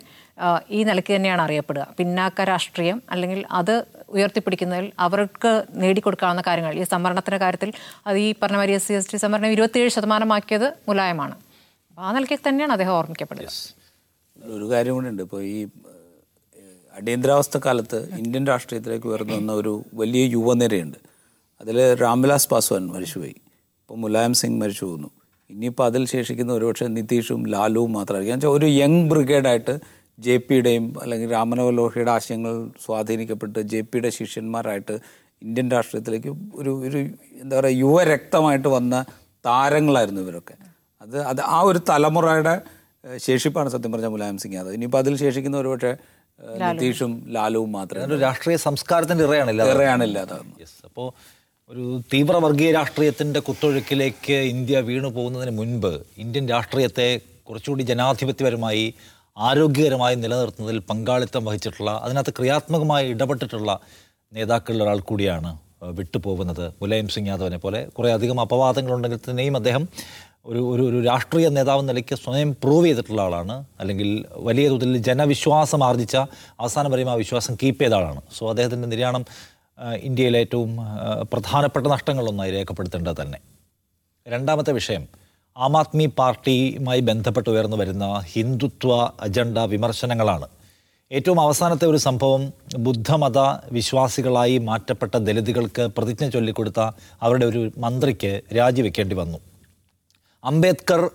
ഈ 0.76 0.79
നിലയ്ക്ക് 0.91 1.12
തന്നെയാണ് 1.17 1.43
അറിയപ്പെടുക. 1.43 1.87
പിന്നാക്ക 1.99 2.44
രാഷ്ട്രീയം 2.50 2.99
അല്ലെങ്കിൽ 3.11 3.41
അത് 3.61 3.75
ഉയർത്തിപ്പിടിക്കുന്നതിൽ 4.17 4.87
അവർക്ക് 5.06 5.52
നേടിക്കൊടുക്കാവുന്ന 5.82 6.43
കാര്യങ്ങൾ. 6.46 6.75
ഈ 6.81 6.85
സംവരണത്തിന്റെ 6.94 7.38
കാര്യത്തിൽ 7.44 7.73
അത് 8.06 8.19
ഈ 8.26 8.29
പറഞ്ഞ 8.43 8.58
മാതിരി 8.61 8.75
എസ് 8.79 8.88
സി 8.88 8.94
എസ് 8.99 9.11
ടി 9.12 9.19
സംവരണം 9.25 9.52
ഇരുപത്തിയേഴ് 9.56 9.91
ശതമാനമാക്കിയത് 9.96 10.69
മുലായമാണ്. 10.88 11.35
ആ 11.99 12.12
നിലയ്ക്ക് 12.12 12.49
തന്നെയാണ് 12.49 12.73
അദ്ദേഹം 12.73 12.93
ഓർമ്മിക്കപ്പെടുന്നത്. 12.93 13.58
ഒരു 14.56 14.64
കാര്യം 14.73 14.94
കൂടെ 14.94 15.08
ഉണ്ട് 15.08 15.23
ഇപ്പോൾ 15.23 15.43
ഈ 15.43 15.67
അടിയന്തരാവസ്ഥ 16.94 17.58
കാലത്ത് 17.58 18.08
ഇന്ത്യൻ 18.19 18.46
രാഷ്ട്രീയത്തിലേക്ക് 18.46 19.06
ഉയർന്നു 19.06 19.34
വന്ന 19.34 19.53
ഒരു 19.53 19.84
വലിയ 19.94 20.24
യുവനിരയുണ്ട്. 20.24 20.98
അതിൽ 21.60 21.94
രാംവിലാസ് 21.94 22.48
പാസ്വാൻ 22.48 22.86
മരിച്ചുപോയി. 22.86 23.36
ഇപ്പോൾ 23.81 23.98
മുലായം 23.98 24.34
സിംഗ് 24.34 24.60
മരിച്ചു 24.60 24.84
പോകുന്നു 24.84 25.10
ഇനിയിപ്പോൾ 25.51 25.84
അതിൽ 25.84 26.06
ശേഷിക്കുന്ന 26.06 26.53
ഒരുപക്ഷെ 26.53 26.86
നിതീഷും 26.86 27.46
ലാലുവും 27.46 27.93
മാത്രമായിരിക്കും. 27.93 28.34
എന്നുവെച്ചാൽ 28.34 28.58
ഒരു 28.58 28.67
യങ് 28.82 29.10
ബ്രിഗേഡായിട്ട് 29.10 29.74
ജെ 30.19 30.36
പിയുടെയും 30.36 30.94
അല്ലെങ്കിൽ 31.03 31.31
രാമനോഹർ 31.31 31.72
ലോഹിയുടെ 31.72 32.10
ആശയങ്ങൾ 32.10 32.70
സ്വാധീനിക്കപ്പെട്ട് 32.84 33.58
ജെ 33.60 33.81
പിയുടെ 33.81 34.08
ശിഷ്യന്മാരായിട്ട് 34.08 34.94
ഇന്ത്യൻ 35.43 35.70
രാഷ്ട്രീയത്തിലേക്ക് 35.70 36.29
ഒരു 36.55 36.72
ഒരു 36.89 36.98
എന്താ 37.43 37.60
പറയുക 37.60 37.77
യുവരക്തമായിട്ട് 37.77 38.69
വന്ന 38.69 39.05
താരങ്ങളായിരുന്നു 39.46 40.20
ഇവരൊക്കെ. 40.20 40.55
അത് 41.05 41.17
അത് 41.31 41.41
ആ 41.51 41.61
ഒരു 41.69 41.81
തലമുറയുടെ 41.89 42.55
ശേഷിപ്പാണ് 43.25 43.69
സത്യം 43.73 43.93
പറഞ്ഞ 43.94 44.08
മുലായം 44.13 44.37
സിംഗ് 44.43 44.56
യാദവ്. 44.56 44.75
ഇനിയിപ്പോൾ 44.77 45.01
അതിൽ 45.03 45.15
ശേഷിക്കുന്ന 45.23 45.56
ഒരുപക്ഷെ 45.63 45.93
നിതീഷും 46.63 47.13
ലാലുവും 47.34 47.70
മാത്രമേ 47.75 48.05
ഒരു 48.08 48.17
രാഷ്ട്രീയ 48.23 48.56
സംസ്കാരത്തിന്റെ 48.65 49.25
ഇറയാണില്ല 49.29 49.65
ഇറയാണില്ല 49.75 50.19
യെസ് 50.63 50.79
അപ്പോൾ 50.89 51.06
ഒരു 51.70 51.82
തീവ്രവർഗീയ 52.13 52.70
രാഷ്ട്രീയത്തിന്റെ 52.77 53.41
കുത്തൊഴുക്കിലേക്ക് 53.46 54.39
ഇന്ത്യ 54.53 54.79
വീണു 54.89 55.08
പോകുന്നതിന് 55.15 55.53
മുൻപ് 55.58 55.93
ഇന്ത്യൻ 56.25 56.44
രാഷ്ട്രീയത്തെ 56.53 57.08
കുറച്ചുകൂടി 57.49 57.84
ജനാധിപത്യപരമായി 57.91 58.84
ആരോഗ്യകരമായി 59.41 60.17
നിലനിർത്തുന്നതിൽ 60.23 60.81
പങ്കാളിത്തം 60.91 61.44
വഹിച്ചിട്ടുള്ള 61.46 61.93
അതിനകത്ത് 62.05 62.32
ക്രിയാത്മകമായി 62.39 63.06
ഇടപെട്ടിട്ടുള്ള 63.15 63.70
നേതാക്കളിൽ 64.32 64.82
ഒരാൾ 64.84 64.99
കൂടിയാണ് 65.08 65.51
വിട്ടുപോകുന്നത് 65.96 66.65
മുലായം 66.81 67.08
സിംഗ് 67.15 67.31
യാദവിനെ 67.31 67.58
പോലെ. 67.65 67.81
കുറേ 67.96 68.11
അധികം 68.17 68.39
അപവാദങ്ങളുണ്ടെങ്കിൽ 68.41 69.20
തന്നെയും 69.25 69.56
അദ്ദേഹം 69.58 69.82
ഒരു 70.46 70.60
ഒരു 70.74 70.82
ഒരു 70.82 70.98
രാഷ്ട്രീയ 71.05 71.48
നേതാവ് 71.48 71.89
നിലയ്ക്ക് 71.89 72.15
സ്വയം 72.15 72.53
പ്രൂവ് 72.53 72.86
ചെയ്തിട്ടുള്ള 72.86 73.22
ആളാണ്. 73.22 73.65
അല്ലെങ്കിൽ 73.81 74.24
വലിയ 74.36 74.69
തോതിൽ 74.69 74.96
ജനവിശ്വാസം 74.98 75.84
ആർജിച്ച 75.84 76.17
അവസാനം 76.60 76.91
വരെയും 76.91 77.10
ആ 77.10 77.15
വിശ്വാസം 77.15 77.55
കീപ്പ് 77.55 77.81
ചെയ്ത 77.82 77.94
ആളാണ്. 77.94 78.20
സോ 78.39 78.48
അദ്ദേഹത്തിന്റെ 78.48 78.89
നിര്യാണം 78.89 79.24
ഇന്ത്യയിലെ 80.08 80.39
ഏറ്റവും 80.39 80.77
പ്രധാനപ്പെട്ട 81.32 81.86
നഷ്ടങ്ങളൊന്നായി 81.86 82.51
രേഖപ്പെടുത്തേണ്ടത് 82.51 83.22
തന്നെ. 83.22 83.39
രണ്ടാമത്തെ 84.29 84.72
വിഷയം 84.72 85.08
ആം 85.56 85.77
ആദ്മി 85.77 86.06
പാർട്ടിയുമായി 86.19 87.01
ബന്ധപ്പെട്ട് 87.01 87.51
ഉയർന്നു 87.51 87.77
വരുന്ന 87.77 88.05
ഹിന്ദുത്വ 88.32 88.93
അജണ്ട 89.20 89.58
വിമർശനങ്ങളാണ്. 89.58 90.46
ഏറ്റവും 91.13 91.41
അവസാനത്തെ 91.41 91.86
ഒരു 91.86 91.96
സംഭവം 91.96 92.53
ബുദ്ധമത 92.79 93.39
വിശ്വാസികളായി 93.72 94.58
മാറ്റപ്പെട്ട 94.58 95.15
ദലിതുകൾക്ക് 95.17 95.82
പ്രതിജ്ഞ 95.96 96.29
ചൊല്ലിക്കൊടുത്ത 96.29 96.81
അവരുടെ 97.22 97.46
ഒരു 97.46 97.70
മന്ത്രിക്ക് 97.79 98.43
രാജിവെക്കേണ്ടി 98.56 99.17
വന്നു. 99.17 99.39
അംബേദ്കർ 100.44 101.10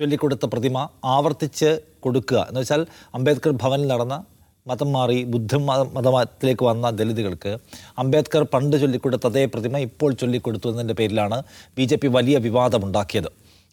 ചൊല്ലിക്കൊടുത്ത 0.00 0.46
പ്രതിമ 0.46 0.88
ആവർത്തിച്ച് 1.04 1.80
കൊടുക്കുക. 2.00 2.46
എന്ന് 2.48 2.60
വെച്ചാൽ 2.60 2.86
അംബേദ്കർ 3.14 3.50
ഭവനിൽ 3.50 3.86
നടന്ന 3.86 4.24
മതം 4.66 4.92
മാറി 4.92 5.24
ബുദ്ധ 5.24 5.56
മത- 5.56 5.86
മതത്തിലേക്ക് 5.86 6.64
വന്ന 6.64 6.90
ദലിതുകൾക്ക് 6.90 7.58
അംബേദ്കർ 7.98 8.42
പണ്ട് 8.42 8.80
ചൊല്ലിക്കൊടുത്ത 8.80 9.26
അതേ 9.26 9.44
പ്രതിമ 9.44 9.78
ഇപ്പോൾ 9.78 10.12
ചൊല്ലിക്കൊടുത്തു 10.12 10.68
എന്നതിന്റെ 10.68 10.94
പേരിലാണ് 10.94 11.42
ബി 11.76 11.84
ജെ 11.84 11.96
പി 11.96 12.08
വലിയ 12.08 12.38
വിവാദമുണ്ടാക്കിയത്. 12.38 13.24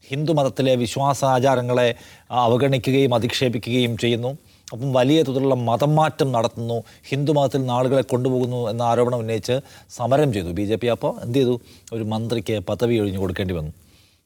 ഹിന്ദു 0.08 0.34
മതത്തിലെ 0.34 0.76
വിശ്വാസാചാരങ്ങളെ 0.76 1.96
അവഗണിക്കുകയും 2.32 3.16
അധിക്ഷേപിക്കുകയും 3.16 3.98
ചെയ്യുന്നു. 3.98 4.38
അപ്പം 4.72 4.94
വലിയ 4.94 5.22
തോതിലുള്ള 5.22 5.56
മതം 5.56 5.96
മാറ്റം 5.96 6.32
നടത്തുന്നു. 6.32 6.84
ഹിന്ദു 7.10 7.32
മതത്തിൽ 7.32 7.72
ആളുകളെ 7.72 8.02
കൊണ്ടുപോകുന്നു 8.02 8.70
എന്ന 8.70 8.82
ആരോപണം 8.82 9.18
ഉന്നയിച്ച് 9.18 9.60
സമരം 9.90 10.34
ചെയ്തു 10.34 10.48
ബി 10.48 10.64
ജെ 10.64 10.76
പി. 10.76 10.88
അപ്പോൾ 10.88 11.22
എന്ത് 11.22 11.38
ചെയ്തു? 11.38 11.62
ഒരു 11.94 12.04
മന്ത്രിക്ക് 12.04 12.60
പദവി 12.60 12.98
ഒഴിഞ്ഞു 12.98 13.20
കൊടുക്കേണ്ടി 13.20 13.54
വന്നു. 13.54 13.72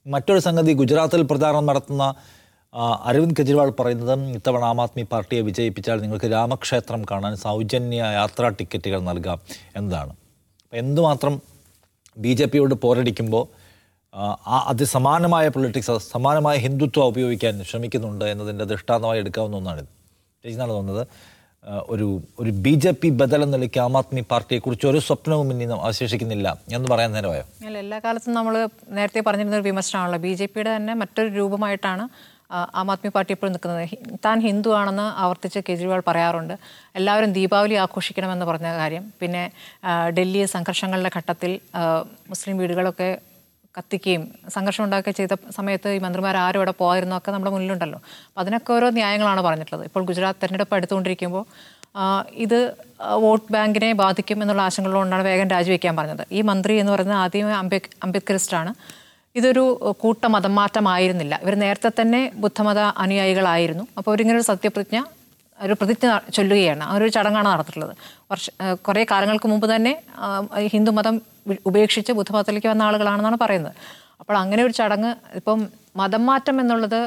മറ്റൊരു 0.08 0.40
സംഗതി 0.40 0.74
ഗുജറാത്തിൽ 0.74 1.22
പ്രചാരണം 1.22 1.66
നടത്തുന്ന 1.66 2.04
അരവിന്ദ് 3.06 3.36
കെജ്രിവാൾ 3.40 3.70
പറയുന്നത് 3.70 4.20
ഇത്തവണ 4.36 4.64
ആം 4.64 4.82
ആദ്മി 4.82 5.04
പാർട്ടിയെ 5.12 5.42
വിജയിപ്പിച്ചാൽ 5.42 6.02
നിങ്ങൾക്ക് 6.02 6.26
രാമക്ഷേത്രം 6.32 7.06
കാണാൻ 7.12 7.36
സൗജന്യ 7.36 7.98
യാത്രാ 7.98 8.50
ടിക്കറ്റുകൾ 8.50 9.00
നൽകാം 9.00 9.40
എന്നതാണ്. 9.76 10.14
എന്തുമാത്രം 10.74 11.42
ബി 12.18 12.34
ജെ 12.34 12.46
പിയോട് 12.46 12.76
പോരടിക്കുമ്പോൾ 12.76 13.46
ആ 14.48 14.58
അതിസമാനമായ 14.68 15.48
പൊളിറ്റിക്സ് 15.48 15.98
സമാനമായ 16.12 16.58
ഹിന്ദുത്വം 16.58 17.06
ഉപയോഗിക്കാൻ 17.06 17.64
ശ്രമിക്കുന്നുണ്ട് 17.64 18.26
എന്നതിന്റെ 18.26 18.66
ദൃഷ്ടാന്തമായി 18.66 19.20
എടുക്കാവുന്ന 19.20 19.58
ഒന്നാണിത്. 19.58 19.90
ചേച്ചിന്നാണ് 20.44 20.72
തോന്നുന്നത്? 20.72 21.08
ആ, 21.08 21.45
ഒരു 21.94 22.08
ഒരു 22.40 22.52
ബി 22.66 22.74
ജെ 22.84 22.92
പി 23.02 23.10
ബദൽ 23.20 23.42
എന്നുള്ള 23.46 23.68
ആം 23.86 23.98
ആദ്മി 23.98 24.22
പാർട്ടിയെക്കുറിച്ച് 24.32 24.86
ഒരു 24.92 25.00
സ്വപ്നവും 25.08 25.48
ഇനി 25.54 25.66
അവശേഷിക്കുന്നില്ല. 25.88 26.48
എന്ന് 26.78 26.88
പറയാൻ 26.94 27.12
നേരമായോ 27.18 27.44
അല്ല 27.68 27.78
എല്ലാ 27.86 28.00
കാലത്തും 28.06 28.38
നമ്മൾ 28.40 28.56
നേരത്തെ 28.98 29.24
പറഞ്ഞിരുന്ന 29.28 29.60
ഒരു 29.60 29.68
വിമർശനമാണല്ലോ. 29.70 30.20
ബി 30.28 30.34
ജെ 30.40 30.48
പിയുടെ 30.54 30.72
തന്നെ 30.78 30.96
മറ്റൊരു 31.04 31.32
രൂപമായിട്ടാണ് 31.40 32.06
ആ, 32.56 32.58
ആദ്മി 32.80 33.10
പാർട്ടി 33.16 33.32
ഇപ്പോഴും 33.36 33.54
നിൽക്കുന്നത്. 33.54 33.94
താൻ 34.26 34.38
ഹിന്ദു 34.48 34.70
ആണെന്ന് 34.80 35.06
ആവർത്തിച്ച് 35.24 35.60
കെജ്രിവാൾ 35.70 36.02
പറയാറുണ്ട്. 36.10 36.54
എല്ലാവരും 37.00 37.32
ദീപാവലി 37.38 37.76
ആഘോഷിക്കണമെന്ന് 37.84 38.46
പറഞ്ഞ 38.46 38.70
കാര്യം. 38.82 39.06
പിന്നെ 39.22 39.44
ഡൽഹി 40.18 40.46
സംഘർഷങ്ങളുടെ 40.56 41.12
ഘട്ടത്തിൽ 41.18 41.52
മുസ്ലിം 42.34 42.58
വീടുകളൊക്കെ 42.62 43.10
കത്തിക്കുകയും 43.78 44.24
സംഘർഷം 44.56 44.84
ഉണ്ടാക്കുകയും 44.86 45.18
ചെയ്ത 45.20 45.36
സമയത്ത് 45.58 45.90
ഈ 45.98 46.00
മന്ത്രിമാർ 46.06 46.38
ആരും 46.46 46.60
ഇവിടെ 46.60 46.74
പോകാതിരുന്നോ 46.82 47.18
ഒക്കെ 47.18 47.32
നമ്മുടെ 47.36 47.52
മുന്നിലുണ്ടല്ലോ. 47.56 48.00
അപ്പം 48.28 48.42
അതിനൊക്കെ 48.44 48.74
ഓരോ 48.78 48.90
ന്യായങ്ങളാണ് 49.00 49.42
പറഞ്ഞിട്ടുള്ളത്. 49.48 49.86
ഇപ്പോൾ 49.90 50.04
ഗുജറാത്ത് 50.12 50.42
തെരഞ്ഞെടുപ്പ് 50.44 50.76
എടുത്തുകൊണ്ടിരിക്കുമ്പോൾ 50.80 51.44
ഇത് 52.46 52.60
വോട്ട് 53.26 53.50
ബാങ്കിനെ 53.54 53.90
ബാധിക്കും 54.04 54.40
എന്നുള്ള 54.44 54.62
ആശങ്കകളുകൊണ്ടാണ് 54.68 55.24
വേഗം 55.30 55.48
രാജിവെക്കാൻ 55.56 55.94
പറഞ്ഞത്. 56.00 56.24
ഈ 56.38 56.40
മന്ത്രി 56.50 56.74
എന്ന് 56.82 56.92
പറയുന്നത് 56.94 57.20
ആദ്യം 57.24 57.54
അംബേദ് 57.64 57.92
അംബേദ്കറിസ്റ്റാണ്. 58.06 58.72
ഇതൊരു 59.40 59.64
കൂട്ട 60.02 60.26
മതം 60.36 60.54
മാറ്റമായിരുന്നില്ല. 60.60 61.36
ഇവർ 61.44 61.56
നേരത്തെ 61.64 61.92
തന്നെ 62.02 62.22
ബുദ്ധമത 62.44 62.82
അനുയായികളായിരുന്നു. 63.04 63.84
അപ്പോൾ 63.98 64.12
ഇവരിങ്ങനൊരു 64.12 64.48
സത്യപ്രതിജ്ഞ 64.52 65.00
ഒരു 65.64 65.74
പ്രതിജ്ഞ 65.80 66.06
ചൊല്ലുകയാണ്. 66.36 66.84
ആ 66.90 66.94
ഒരു 66.98 67.08
ചടങ്ങാണ് 67.16 67.48
നടത്തിയിട്ടുള്ളത് 67.54 67.94
വർഷ 68.32 68.46
കുറേ 68.88 69.02
കാലങ്ങൾക്ക് 69.12 69.48
മുമ്പ് 69.52 69.68
തന്നെ 69.76 69.94
ഹിന്ദു 70.74 70.92
മതം 70.98 71.16
ഹിന്ദുമതം 71.46 71.62
ഉപേക്ഷിച്ച് 71.70 72.12
ബുദ്ധമതത്തിലേക്ക് 72.18 72.70
വന്ന 72.72 72.84
ആളുകളാണെന്നാണ് 72.88 73.38
പറയുന്നത്. 73.44 73.76
അപ്പോൾ 74.22 74.36
അങ്ങനെ 74.44 74.62
ഒരു 74.68 74.74
ചടങ്ങ് 74.80 75.12
ഇപ്പം 75.40 75.60
മതം 76.02 76.24
മാറ്റം 76.30 76.56
എന്നുള്ളത് 76.62 77.00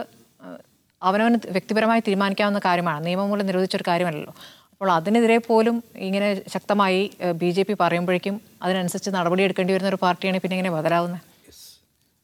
അവനവന് 1.02 1.38
വ്യക്തിപരമായി 1.56 2.02
തീരുമാനിക്കാവുന്ന 2.06 2.60
കാര്യമാണ്. 2.68 3.00
നിയമം 3.06 3.28
മൂലം 3.30 3.46
നിരോധിച്ചൊരു 3.50 3.84
കാര്യമല്ലല്ലോ. 3.90 4.32
അപ്പോൾ 4.72 4.90
അതിനെതിരെ 4.96 5.38
പോലും 5.48 5.76
ഇങ്ങനെ 6.06 6.28
ശക്തമായി 6.54 7.00
ബി 7.40 7.48
ജെ 7.56 7.62
പി 7.68 7.74
പറയുമ്പോഴേക്കും 7.82 8.34
അതിനനുസരിച്ച് 8.64 9.10
നടപടിയെടുക്കേണ്ടി 9.16 9.72
വരുന്ന 9.74 9.88
ഒരു 9.92 10.00
പാർട്ടിയാണ് 10.04 10.40
പിന്നെ 10.42 10.54
ഇങ്ങനെ 10.56 10.72
ബദലാവുന്നത്. 10.76 11.22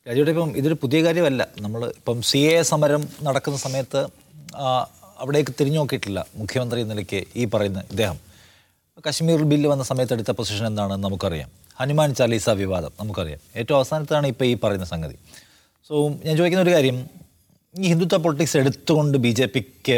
രാജുവിടെ 0.06 0.32
ഇപ്പം 0.34 0.50
ഇതൊരു 0.60 0.76
പുതിയ 0.82 0.98
കാര്യമല്ല. 1.06 1.42
നമ്മൾ 1.64 1.80
ഇപ്പം 2.00 2.18
സി 2.30 2.40
എ 2.52 2.54
സമരം 2.72 3.02
നടക്കുന്ന 3.26 3.58
സമയത്ത് 3.66 4.02
അവിടേക്ക് 5.21 5.52
തിരിഞ്ഞു 5.61 5.78
നോക്കിയിട്ടില്ല 5.78 6.26
മുഖ്യമന്ത്രി 6.37 6.83
നിലയ്ക്ക് 6.83 7.25
ഈ 7.37 7.44
പറയുന്ന 7.44 7.80
ഇദ്ദേഹം. 7.90 8.18
കശ്മീർ 9.06 9.42
ബില്ല് 9.42 9.68
വന്ന 9.68 9.85
സമയത്ത് 9.85 10.14
എടുത്ത 10.14 10.30
പൊസിഷൻ 10.30 10.66
എന്താണെന്ന് 10.66 11.04
നമുക്കറിയാം. 11.09 11.50
ഹനുമാൻ 11.80 12.14
ചാലീസ 12.14 12.50
വിവാദം 12.50 12.92
നമുക്കറിയാം. 13.00 13.40
ഏറ്റവും 13.56 13.76
അവസാനത്താണ് 13.76 14.26
ഇപ്പോൾ 14.26 14.44
ഈ 14.44 14.54
പറയുന്ന 14.64 14.85
സംഗതി. 14.85 15.16
സോ 15.88 15.94
ഞാൻ 16.25 16.35
ചോദിക്കുന്ന 16.37 16.62
ഒരു 16.62 16.75
കാര്യം 16.75 16.97
ഈ 17.78 17.87
ഹിന്ദുത്വ 17.92 18.16
പൊളിറ്റിക്സ് 18.16 18.56
എടുത്തുകൊണ്ട് 18.56 19.18
ബി 19.18 19.28
ജെ 19.28 19.47
പിക്ക് 19.47 19.97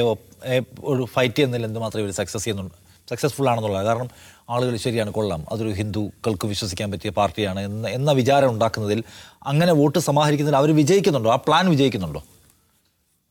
ഒരു 0.85 1.03
ഫൈറ്റ് 1.15 1.35
ചെയ്യുന്നതിൽ 1.35 1.65
എന്തുമാത്രം 1.67 2.01
ഇവർ 2.01 2.13
സക്സസ് 2.13 2.45
ചെയ്യുന്നുണ്ട്? 2.45 2.75
സക്സസ്ഫുൾ 3.11 3.49
ആണെന്നുള്ളത് 3.49 3.87
കാരണം 3.87 4.09
ആളുകൾ 4.51 4.77
ശരിയാണ് 4.77 5.11
കൊള്ളാം. 5.11 5.45
അതൊരു 5.53 5.73
ഹിന്ദുക്കൾക്ക് 5.81 6.47
വിശ്വസിക്കാൻ 6.47 6.91
പറ്റിയ 6.93 7.11
പാർട്ടിയാണ് 7.11 7.61
എന്ന 7.61 7.89
എന്ന 7.89 8.13
വിചാരം 8.13 8.51
ഉണ്ടാക്കുന്നതിൽ 8.51 9.03
അങ്ങനെ 9.47 9.73
വോട്ട് 9.73 9.99
സമാഹരിക്കുന്നതിൽ 9.99 10.59
അവർ 10.59 10.71
വിജയിക്കുന്നുണ്ടോ? 10.77 11.31
ആ 11.33 11.37
പ്ലാൻ 11.37 11.69
വിജയിക്കുന്നുണ്ടോ? 11.75 12.23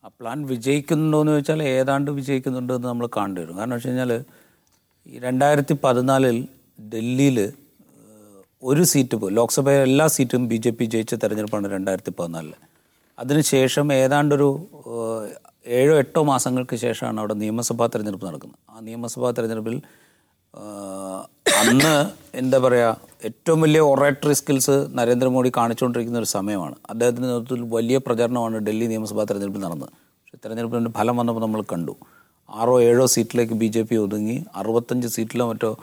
ആ 0.05 0.09
പ്ലാൻ 0.19 0.39
വിജയിക്കുന്നുണ്ടോ 0.49 1.19
എന്ന് 1.21 1.31
ചോദിച്ചാൽ 1.31 1.61
ഏതാണ്ട് 1.75 2.09
വിജയിക്കുന്നുണ്ട് 2.17 2.73
എന്ന് 2.73 2.87
നമ്മൾ 2.87 3.05
കാണേണ്ടി 3.15 3.39
വരും. 3.41 3.55
കാരണം 3.57 3.75
വെച്ച് 3.75 3.87
കഴിഞ്ഞാൽ 3.87 4.11
ഈ 5.11 5.19
രണ്ടായിരത്തി 5.19 5.75
പതിനാലിൽ 5.83 6.37
ഡൽഹിയിൽ 6.93 7.37
ഒരു 8.63 8.83
സീറ്റ് 8.91 9.15
പോയി. 9.21 9.33
ലോക്സഭയിലെ 9.39 9.83
എല്ലാ 9.89 10.05
സീറ്റും 10.15 10.43
ബി 10.51 10.57
ജെ 10.65 10.71
പി 10.79 10.85
ജയിച്ച 10.93 11.13
തെരഞ്ഞെടുപ്പാണ് 11.23 11.67
രണ്ടായിരത്തി 11.67 12.11
പതിനാലിൽ 12.19 12.53
അതിനുശേഷം 13.17 13.93
ഏതാണ്ടൊരു 13.93 14.49
ഏഴോ 15.79 15.93
എട്ടോ 16.03 16.23
മാസങ്ങൾക്ക് 16.23 16.75
ശേഷമാണ് 16.75 17.19
അവിടെ 17.19 17.35
നിയമസഭാ 17.43 17.85
തെരഞ്ഞെടുപ്പ് 17.93 18.27
നടക്കുന്നത്. 18.27 18.59
ആ 18.69 18.79
നിയമസഭാ 18.87 19.31
തെരഞ്ഞെടുപ്പിൽ 19.31 19.77
അന്ന് 21.69 21.93
എന്താ 22.37 22.57
പറയുക 22.57 22.97
ഏറ്റവും 23.25 23.61
വലിയ 23.61 23.81
ഒറേറ്ററി 23.81 24.33
സ്കിൽസ് 24.33 24.87
നരേന്ദ്രമോദി 24.93 25.51
കാണിച്ചുകൊണ്ടിരിക്കുന്ന 25.57 26.19
ഒരു 26.19 26.25
സമയമാണ്. 26.25 26.75
അദ്ദേഹത്തിന്റെ 26.89 27.29
നേതൃത്വത്തിൽ 27.29 27.63
വലിയ 27.69 27.97
പ്രചരണമാണ് 27.97 28.57
ഡൽഹി 28.57 28.87
നിയമസഭാ 28.87 29.23
തെരഞ്ഞെടുപ്പിൽ 29.23 29.61
നടന്നത്. 29.61 29.89
പക്ഷേ 29.89 30.37
തെരഞ്ഞെടുപ്പിന്റെ 30.45 30.91
ഫലം 30.91 31.17
വന്നപ്പോൾ 31.17 31.41
നമ്മൾ 31.41 31.61
കണ്ടു. 31.61 31.95
ആറോ 32.49 32.81
ഏഴോ 32.81 33.05
സീറ്റിലേക്ക് 33.05 33.53
ബി 33.53 33.65
ജെ 33.65 33.81
പി 33.81 33.95
ഒതുങ്ങി 33.95 34.45
അറുപത്തഞ്ച് 34.55 35.07
സീറ്റിലോ 35.07 35.49
മറ്റോ 35.49 35.77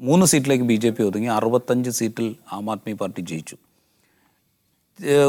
മൂന്ന് 0.00 0.26
സീറ്റിലേക്ക് 0.26 0.64
ബി 0.64 0.74
ജെ 0.74 0.90
പി 0.90 1.02
ഒതുങ്ങി 1.02 1.28
അറുപത്തഞ്ച് 1.28 1.90
സീറ്റിൽ 1.90 2.36
ആം 2.52 2.70
ആദ്മി 2.70 2.92
പാർട്ടി 2.92 3.20
ജയിച്ചു. 3.20 3.56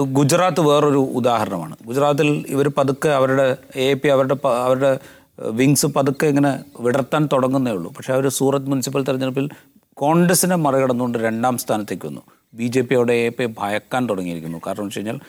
ഗുജറാത്ത് 0.01 0.61
വേറൊരു 0.61 0.97
ഉദാഹരണമാണ്. 0.97 1.75
ഗുജറാത്തിൽ 1.85 2.45
ഇവർ 2.47 2.71
പതുക്കെ 2.77 3.09
അവരുടെ 3.09 3.57
എ 3.75 3.93
പി 3.93 4.07
അവരുടെ 4.07 4.47
അവരുടെ 4.47 4.99
വിങ്സ് 5.39 5.85
പതുക്കെ 5.85 6.25
ഇങ്ങനെ 6.25 6.63
വിടർത്താൻ 6.79 7.29
തുടങ്ങുന്നേ 7.33 7.71
ഉള്ളൂ. 7.71 7.93
പക്ഷേ 7.93 8.13
അവർ 8.13 8.27
സൂറത്ത് 8.29 8.65
മുനിസിപ്പൽ 8.65 9.03
തെരഞ്ഞെടുപ്പിൽ 9.03 9.49
കോൺഗ്രസിനെ 9.93 10.55
മറികടന്നുകൊണ്ട് 10.55 11.17
രണ്ടാം 11.17 11.57
സ്ഥാനത്തേക്ക് 11.57 12.07
വന്നു. 12.07 12.21
ബി 12.53 12.63
ജെ 12.63 12.81
പി 12.81 12.95
അവിടെ 12.95 13.13
എ 13.13 13.29
പി 13.29 13.45
ഭയക്കാൻ 13.45 14.09
തുടങ്ങിയിരിക്കുന്നു. 14.09 14.61
കാരണം 14.67 14.85
വെച്ച് 14.85 14.99
കഴിഞ്ഞാൽ 14.99 15.19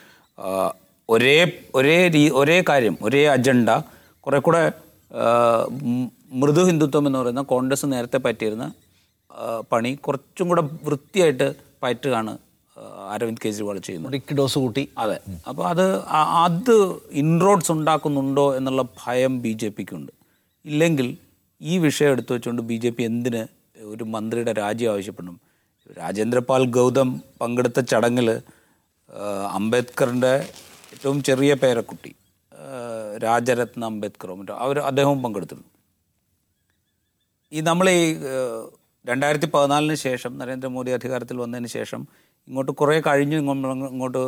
ഒരേ 1.08 1.62
ഒരേ 1.74 2.08
രീ 2.08 2.28
ഒരേ 2.28 2.64
കാര്യം 2.68 2.98
ഒരേ 3.02 3.26
അജണ്ട 3.26 3.68
കുറെ 4.20 4.38
കൂടെ 4.38 4.72
മൃദു 6.32 6.60
ഹിന്ദുത്വം 6.60 7.06
എന്ന് 7.06 7.18
പറയുന്ന 7.18 7.42
കോൺഗ്രസ് 7.42 7.86
നേരത്തെ 7.86 8.18
പറ്റിയിരുന്ന 8.18 8.72
പണി 9.72 9.94
കുറച്ചും 9.94 10.48
കൂടെ 10.48 10.62
വൃത്തിയായിട്ട് 10.84 11.54
പറ്റുകയാണ് 11.82 12.38
അരവിന്ദ് 13.12 13.42
കെജ്രിവാൾ 13.44 13.78
ചെയ്യുന്നത് 13.78 14.34
ഡോസ് 14.34 14.58
കൂട്ടി. 14.58 14.88
അതെ. 14.98 15.18
അപ്പോൾ 15.48 15.64
അത് 15.68 15.84
അത് 16.44 16.74
ഇൻറോഡ്സ് 17.10 17.72
ഉണ്ടാക്കുന്നുണ്ടോ 17.72 18.56
എന്നുള്ള 18.56 18.82
ഭയം 19.06 19.42
ബി 19.42 19.52
ജെ 19.52 19.68
പിക്കുണ്ട്. 19.68 20.12
ഇല്ലെങ്കിൽ 20.64 21.16
ഈ 21.60 21.78
വിഷയം 21.78 22.10
എടുത്തു 22.10 22.32
വെച്ചുകൊണ്ട് 22.32 22.62
ബി 22.62 22.76
ജെ 22.76 22.90
പി 22.90 23.02
എന്തിന് 23.02 23.42
ഒരു 23.92 24.04
മന്ത്രിയുടെ 24.04 24.52
രാജി 24.52 24.84
ആവശ്യപ്പെടും? 24.84 25.40
രാജേന്ദ്രപാൽ 25.98 26.64
ഗൗതം 26.70 27.22
പങ്കെടുത്ത 27.40 27.80
ചടങ്ങിൽ 27.80 28.30
അംബേദ്കറിന്റെ 29.52 30.32
ഏറ്റവും 30.92 31.22
ചെറിയ 31.22 31.54
പേരക്കുട്ടി 31.54 32.14
രാജരത്ന 33.22 33.84
അംബേദ്കറോ 33.84 34.34
മറ്റോ 34.34 34.54
അവർ 34.54 34.78
അദ്ദേഹവും 34.80 35.22
പങ്കെടുത്തിരുന്നു. 35.22 35.68
ഈ 37.52 37.60
നമ്മൾ 37.60 37.90
ഈ 37.90 38.02
രണ്ടായിരത്തി 39.06 39.48
പതിനാലിന് 39.54 39.94
ശേഷം 39.94 40.38
നരേന്ദ്രമോദി 40.38 40.90
അധികാരത്തിൽ 40.90 41.36
വന്നതിന് 41.36 41.66
ശേഷം 41.66 42.00
ഇങ്ങോട്ട് 42.48 42.72
കുറേ 42.80 42.96
കഴിഞ്ഞ് 43.08 43.36
ഇങ്ങോട്ട് 43.42 44.22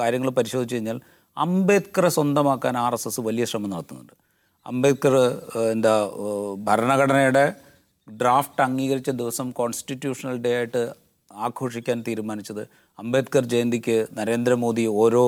കാര്യങ്ങൾ 0.00 0.28
പരിശോധിച്ച് 0.38 0.76
കഴിഞ്ഞാൽ 0.76 0.98
അംബേദ്കറെ 1.36 2.10
സ്വന്തമാക്കാൻ 2.16 2.76
ആർ 2.84 2.94
എസ് 2.96 3.08
എസ് 3.08 3.20
വലിയ 3.28 3.44
ശ്രമം 3.50 3.70
നടത്തുന്നുണ്ട്. 3.70 4.14
അംബേദ്കർ 4.66 5.14
എന്താ 5.74 5.92
ഭരണഘടനയുടെ 6.68 7.44
ഡ്രാഫ്റ്റ് 8.08 8.62
അംഗീകരിച്ച 8.66 9.10
ദിവസം 9.20 9.46
കോൺസ്റ്റിറ്റ്യൂഷണൽ 9.60 10.36
ഡേ 10.44 10.52
ആയിട്ട് 10.56 10.82
ആഘോഷിക്കാൻ 11.30 11.98
തീരുമാനിച്ചത് 12.08 12.62
അംബേദ്കർ 12.98 13.44
ജയന്തിക്ക് 13.52 13.96
നരേന്ദ്രമോദി 14.18 14.84
ഓരോ 15.02 15.24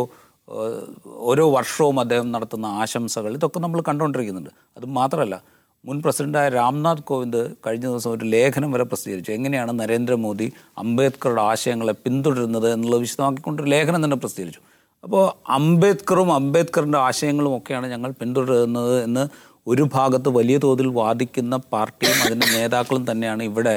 ഓരോ 1.31 1.45
വർഷവും 1.57 1.97
അദ്ദേഹം 2.01 2.29
നടത്തുന്ന 2.35 2.67
ആശംസകൾ 2.83 3.33
ഇതൊക്കെ 3.39 3.59
നമ്മൾ 3.65 3.81
കണ്ടുകൊണ്ടിരിക്കുന്നുണ്ട്. 3.89 4.53
അത് 4.77 4.87
മാത്രമല്ല 4.99 5.37
മുൻ 5.85 6.01
പ്രസിഡന്റായ 6.05 6.47
രാംനാഥ് 6.49 7.05
കോവിന്ദ് 7.11 7.43
കഴിഞ്ഞ 7.67 7.85
ദിവസം 7.87 8.11
ഒരു 8.11 8.25
ലേഖനം 8.35 8.73
വരെ 8.73 8.85
പ്രസിദ്ധീകരിച്ചു. 8.85 9.31
എങ്ങനെയാണ് 9.33 9.73
നരേന്ദ്രമോദി 9.81 10.47
അംബേദ്കറുടെ 10.83 11.41
ആശയങ്ങളെ 11.51 11.95
പിന്തുടരുന്നത് 12.05 12.73
എന്നുള്ളത് 12.73 13.01
വിശദമാക്കിക്കൊണ്ടൊരു 13.01 13.71
ലേഖനം 13.75 14.01
തന്നെ 14.05 14.17
പ്രസിദ്ധീകരിച്ചു. 14.17 14.63
അപ്പോൾ 15.05 15.23
അംബേദ്കറും 15.59 16.31
അംബേദ്കറിന്റെ 16.33 16.99
ആശയങ്ങളും 16.99 17.53
ഒക്കെയാണ് 17.59 17.87
ഞങ്ങൾ 17.87 18.11
പിന്തുടരുന്നത് 18.21 19.05
എന്ന് 19.05 19.25
ഒരു 19.67 19.85
ഭാഗത്ത് 19.95 20.29
വലിയ 20.39 20.57
തോതിൽ 20.65 20.89
വാദിക്കുന്ന 21.01 21.55
പാർട്ടിയും 21.73 22.19
അതിന്റെ 22.27 22.47
നേതാക്കളും 22.57 23.05
തന്നെയാണ് 23.11 23.43
ഇവിടെ 23.51 23.75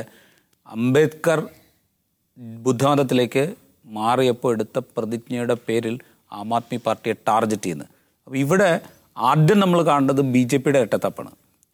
അംബേദ്കർ 0.69 1.39
ബുദ്ധമതത്തിലേക്ക് 2.65 3.43
മാറിയപ്പോൾ 3.85 4.53
എടുത്ത 4.53 4.77
പ്രതിജ്ഞയുടെ 4.97 5.55
പേരിൽ 5.67 5.95
ആം 6.39 6.53
ആദ്മി 6.57 6.77
പാർട്ടിയെ 6.85 7.15
ടാർഗറ്റ് 7.27 7.65
ചെയ്യുന്നത്. 7.65 7.89
അപ്പോൾ 8.27 8.39
ഇവിടെ 8.45 8.69
ആദ്യം 9.31 9.59
നമ്മൾ 9.63 9.79
കാണേണ്ടത് 9.89 10.21
ബി 10.35 10.43
ജെ 10.51 10.57
പിയുടെ 10.57 10.79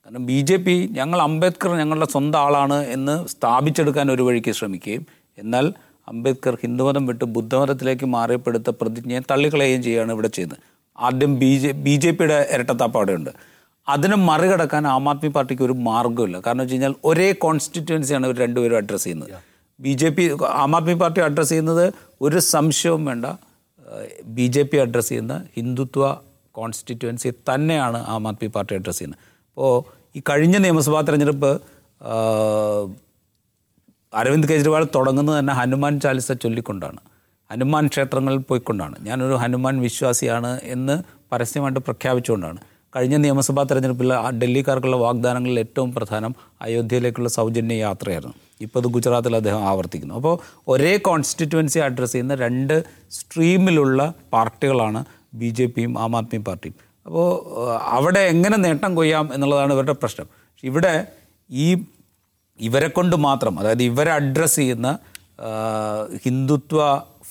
കാരണം 0.09 0.23
ബി 0.29 0.37
ജെ 0.49 0.55
പി 0.65 0.73
ഞങ്ങൾ 0.97 1.19
അംബേദ്കർ 1.25 1.71
ഞങ്ങളുടെ 1.79 2.05
സ്വന്തം 2.11 2.37
ആളാണ് 2.45 2.77
എന്ന് 2.93 3.15
സ്ഥാപിച്ചെടുക്കാൻ 3.33 4.07
ഒരു 4.13 4.23
വഴിക്ക് 4.27 4.51
ശ്രമിക്കുകയും 4.59 5.03
എന്നാൽ 5.41 5.65
അംബേദ്കർ 6.11 6.53
ഹിന്ദുമതം 6.63 7.03
വിട്ട് 7.09 7.25
ബുദ്ധമതത്തിലേക്ക് 7.35 8.07
മാറിയപ്പെടുത്ത 8.13 8.71
പ്രതിജ്ഞയെ 8.79 9.21
തള്ളിക്കളയുകയും 9.31 9.81
ചെയ്യുകയാണ് 9.87 10.13
ഇവിടെ 10.15 10.29
ചെയ്യുന്നത്. 10.37 10.61
ആദ്യം 11.07 11.33
ബി 11.41 11.51
ജെ 11.63 11.73
ബി 11.85 11.93
ജെ 12.05 12.13
പിയുടെ 12.19 12.39
ഇരട്ടത്താപ്പാടെയുണ്ട് 12.55 13.29
അതിനെ 13.87 14.17
മറികടക്കാൻ 14.29 14.87
ആം 14.95 15.09
ആദ്മി 15.11 15.31
പാർട്ടിക്ക് 15.35 15.63
ഒരു 15.67 15.75
മാർഗമില്ല. 15.89 16.39
കാരണം 16.47 16.63
വെച്ച് 16.63 16.75
കഴിഞ്ഞാൽ 16.75 16.95
ഒരേ 17.11 17.29
കോൺസ്റ്റിറ്റ്യുവൻസിയാണ് 17.45 18.25
ഇവർ 18.29 18.39
രണ്ടുപേരും 18.45 18.79
അഡ്രസ്സ് 18.81 19.07
ചെയ്യുന്നത്. 19.09 19.31
B 19.79 19.93
J 20.01 20.11
P 20.17 20.25
Aam 20.63 20.75
Aadmi 20.79 20.97
party 21.03 21.23
address 21.27 21.55
ചെയ്യുന്നത് 21.55 21.85
ഒരു 22.27 22.41
സംശയവും 22.53 23.05
വേണ്ട. 23.11 23.25
ബി 24.39 24.47
ജെ 24.57 24.65
പി 24.71 24.79
അഡ്രസ്സ് 24.87 25.13
ചെയ്യുന്ന 25.13 25.37
ഹിന്ദുത്വ 25.59 26.11
കോൺസ്റ്റിറ്റ്യുവൻസി 26.59 27.31
തന്നെയാണ് 27.51 28.01
ആം 28.15 28.25
ആദ്മി 28.33 28.51
പാർട്ടി 28.57 28.73
അഡ്രസ്സ് 28.81 29.01
ചെയ്യുന്നത്. 29.01 29.23
അപ്പോൾ 29.51 29.73
ഈ 30.15 30.21
കഴിഞ്ഞ 30.29 30.57
നിയമസഭാ 30.57 31.01
തെരഞ്ഞെടുപ്പ് 31.01 31.61
അരവിന്ദ് 34.13 34.47
കെജ്രിവാൾ 34.47 34.87
തുടങ്ങുന്നത് 34.95 35.39
തന്നെ 35.39 35.53
ഹനുമാൻ 35.53 35.99
ചാലിസ 35.99 36.31
ചൊല്ലിക്കൊണ്ടാണ്. 36.31 36.97
ഹനുമാൻ 37.51 37.87
ക്ഷേത്രങ്ങളിൽ 37.87 38.37
പോയിക്കൊണ്ടാണ്. 38.37 38.95
ഞാനൊരു 39.01 39.33
ഹനുമാൻ 39.33 39.81
വിശ്വാസിയാണ് 39.81 40.59
എന്ന് 40.63 41.03
പരസ്യമായിട്ട് 41.31 41.79
പ്രഖ്യാപിച്ചുകൊണ്ടാണ്. 41.79 42.57
കഴിഞ്ഞ 42.95 43.15
നിയമസഭാ 43.15 43.63
തെരഞ്ഞെടുപ്പിൽ 43.63 44.13
ഡൽഹിക്കാർക്കുള്ള 44.13 44.95
വാഗ്ദാനങ്ങളിൽ 44.95 45.59
ഏറ്റവും 45.59 45.93
പ്രധാനം 45.93 46.35
അയോധ്യയിലേക്കുള്ള 46.61 47.29
സൗജന്യ 47.29 47.73
യാത്രയായിരുന്നു. 47.73 48.35
ഇപ്പോൾ 48.61 48.79
അത് 48.79 48.87
ഗുജറാത്തിൽ 48.87 49.35
അദ്ദേഹം 49.35 49.67
ആവർത്തിക്കുന്നു. 49.67 50.15
അപ്പോൾ 50.15 50.39
ഒരേ 50.67 50.97
കോൺസ്റ്റിറ്റ്യുവൻസി 50.97 51.79
അഡ്രസ്സ് 51.79 52.13
ചെയ്യുന്ന 52.13 52.35
രണ്ട് 52.35 52.83
സ്ട്രീമിലുള്ള 53.09 54.13
പാർട്ടികളാണ് 54.33 55.05
ബി 55.33 55.49
ജെ 55.49 55.65
പിയും 55.65 55.99
ആം 55.99 56.17
ആദ്മി 56.17 56.37
പാർട്ടിയും. 56.37 56.88
അപ്പോൾ 57.09 57.29
അവിടെ 57.95 58.19
എങ്ങനെ 58.19 58.57
നേട്ടം 58.57 58.95
കൊയ്യാം 58.95 59.33
എന്നുള്ളതാണ് 59.33 59.73
ഇവരുടെ 59.73 59.93
പ്രശ്നം. 60.01 60.27
ഇവിടെ 60.63 60.91
ഈ 61.49 61.67
ഇവരെ 62.59 62.87
കൊണ്ട് 62.87 63.15
മാത്രം 63.15 63.59
അതായത് 63.59 63.83
ഇവരെ 63.83 64.11
അഡ്രസ്സ് 64.11 64.55
ചെയ്യുന്ന 64.55 64.89
ഹിന്ദുത്വ 66.25 66.79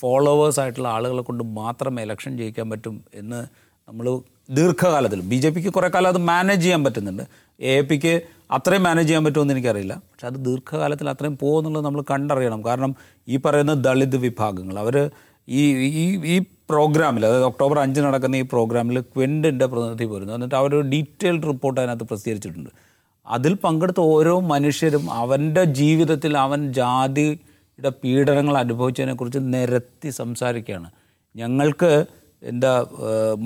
ഫോളോവേഴ്സ് 0.01 0.61
ആയിട്ടുള്ള 0.61 0.89
ആളുകളെ 0.89 1.23
കൊണ്ട് 1.23 1.45
മാത്രമേ 1.45 2.03
ഇലക്ഷൻ 2.03 2.39
ജയിക്കാൻ 2.39 2.71
പറ്റും 2.71 3.05
എന്ന് 3.15 3.41
നമ്മൾ 3.89 4.07
ദീർഘകാലത്തിൽ 4.51 5.21
ബി 5.21 5.37
ജെ 5.37 5.51
പിക്ക് 5.51 5.69
കുറേ 5.69 5.89
കാലം 5.89 6.09
അത് 6.09 6.19
മാനേജ് 6.19 6.63
ചെയ്യാൻ 6.63 6.85
പറ്റുന്നുണ്ട്. 6.85 7.25
എ 7.61 7.81
പിക്ക് 7.81 8.15
അത്രയും 8.51 8.83
മാനേജ് 8.83 9.09
ചെയ്യാൻ 9.09 9.25
പറ്റുമെന്ന് 9.25 9.55
എനിക്കറിയില്ല. 9.55 9.95
പക്ഷെ 10.11 10.27
അത് 10.27 10.39
ദീർഘകാലത്തിൽ 10.45 11.11
അത്രയും 11.11 11.39
പോകുമെന്നുള്ളത് 11.39 11.85
നമ്മൾ 11.85 12.03
കണ്ടറിയണം. 12.11 12.65
കാരണം 12.65 12.95
ഈ 13.29 13.37
പറയുന്ന 13.37 13.75
ദളിത് 13.75 14.17
വിഭാഗങ്ങൾ 14.17 14.79
അവർ 14.79 15.11
ഈ 15.49 15.63
ഈ 16.03 16.07
ഈ 16.35 16.37
പ്രോഗ്രാമിൽ 16.71 17.27
അതായത് 17.27 17.45
ഒക്ടോബർ 17.45 17.79
അഞ്ച് 17.79 18.01
നടക്കുന്ന 18.01 18.37
ഈ 18.37 18.45
പ്രോഗ്രാമിൽ 18.53 19.01
ക്വിൻഡിന്റെ 19.01 19.67
പ്രതിനിധി 19.67 20.05
പോരുന്നു 20.05 20.33
എന്നിട്ട് 20.35 20.55
അവരൊരു 20.55 20.87
ഡീറ്റെയിൽഡ് 20.93 21.47
റിപ്പോർട്ട് 21.51 21.79
അതിനകത്ത് 21.81 22.07
പ്രസിദ്ധീകരിച്ചിട്ടുണ്ട്. 22.11 22.71
അതിൽ 23.27 23.55
പങ്കെടുത്ത 23.55 24.01
ഓരോ 24.15 24.35
മനുഷ്യരും 24.53 25.05
അവന്റെ 25.13 25.65
ജീവിതത്തിൽ 25.81 26.33
അവൻ 26.39 26.61
ജാതിയുടെ 26.73 27.91
പീഡനങ്ങൾ 28.03 28.55
അനുഭവിച്ചതിനെക്കുറിച്ച് 28.59 29.41
നിരത്തി 29.55 30.11
സംസാരിക്കുകയാണ്. 30.11 30.89
ഞങ്ങൾക്ക് 31.37 32.07
എന്താ 32.43 32.73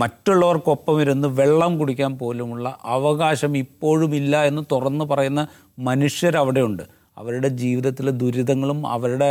മറ്റുള്ളവർക്കൊപ്പം 0.02 0.96
ഇരുന്ന് 1.02 1.28
വെള്ളം 1.40 1.72
കുടിക്കാൻ 1.78 2.12
പോലുമുള്ള 2.18 2.66
അവകാശം 2.94 3.52
ഇപ്പോഴും 3.56 4.14
ഇല്ല 4.14 4.42
എന്ന് 4.44 4.62
തുറന്ന് 4.72 5.04
പറയുന്ന 5.04 5.42
മനുഷ്യരവിടെയുണ്ട്. 5.78 6.82
അവരുടെ 7.18 7.48
ജീവിതത്തിലെ 7.62 8.12
ദുരിതങ്ങളും 8.22 8.80
അവരുടെ 8.86 9.30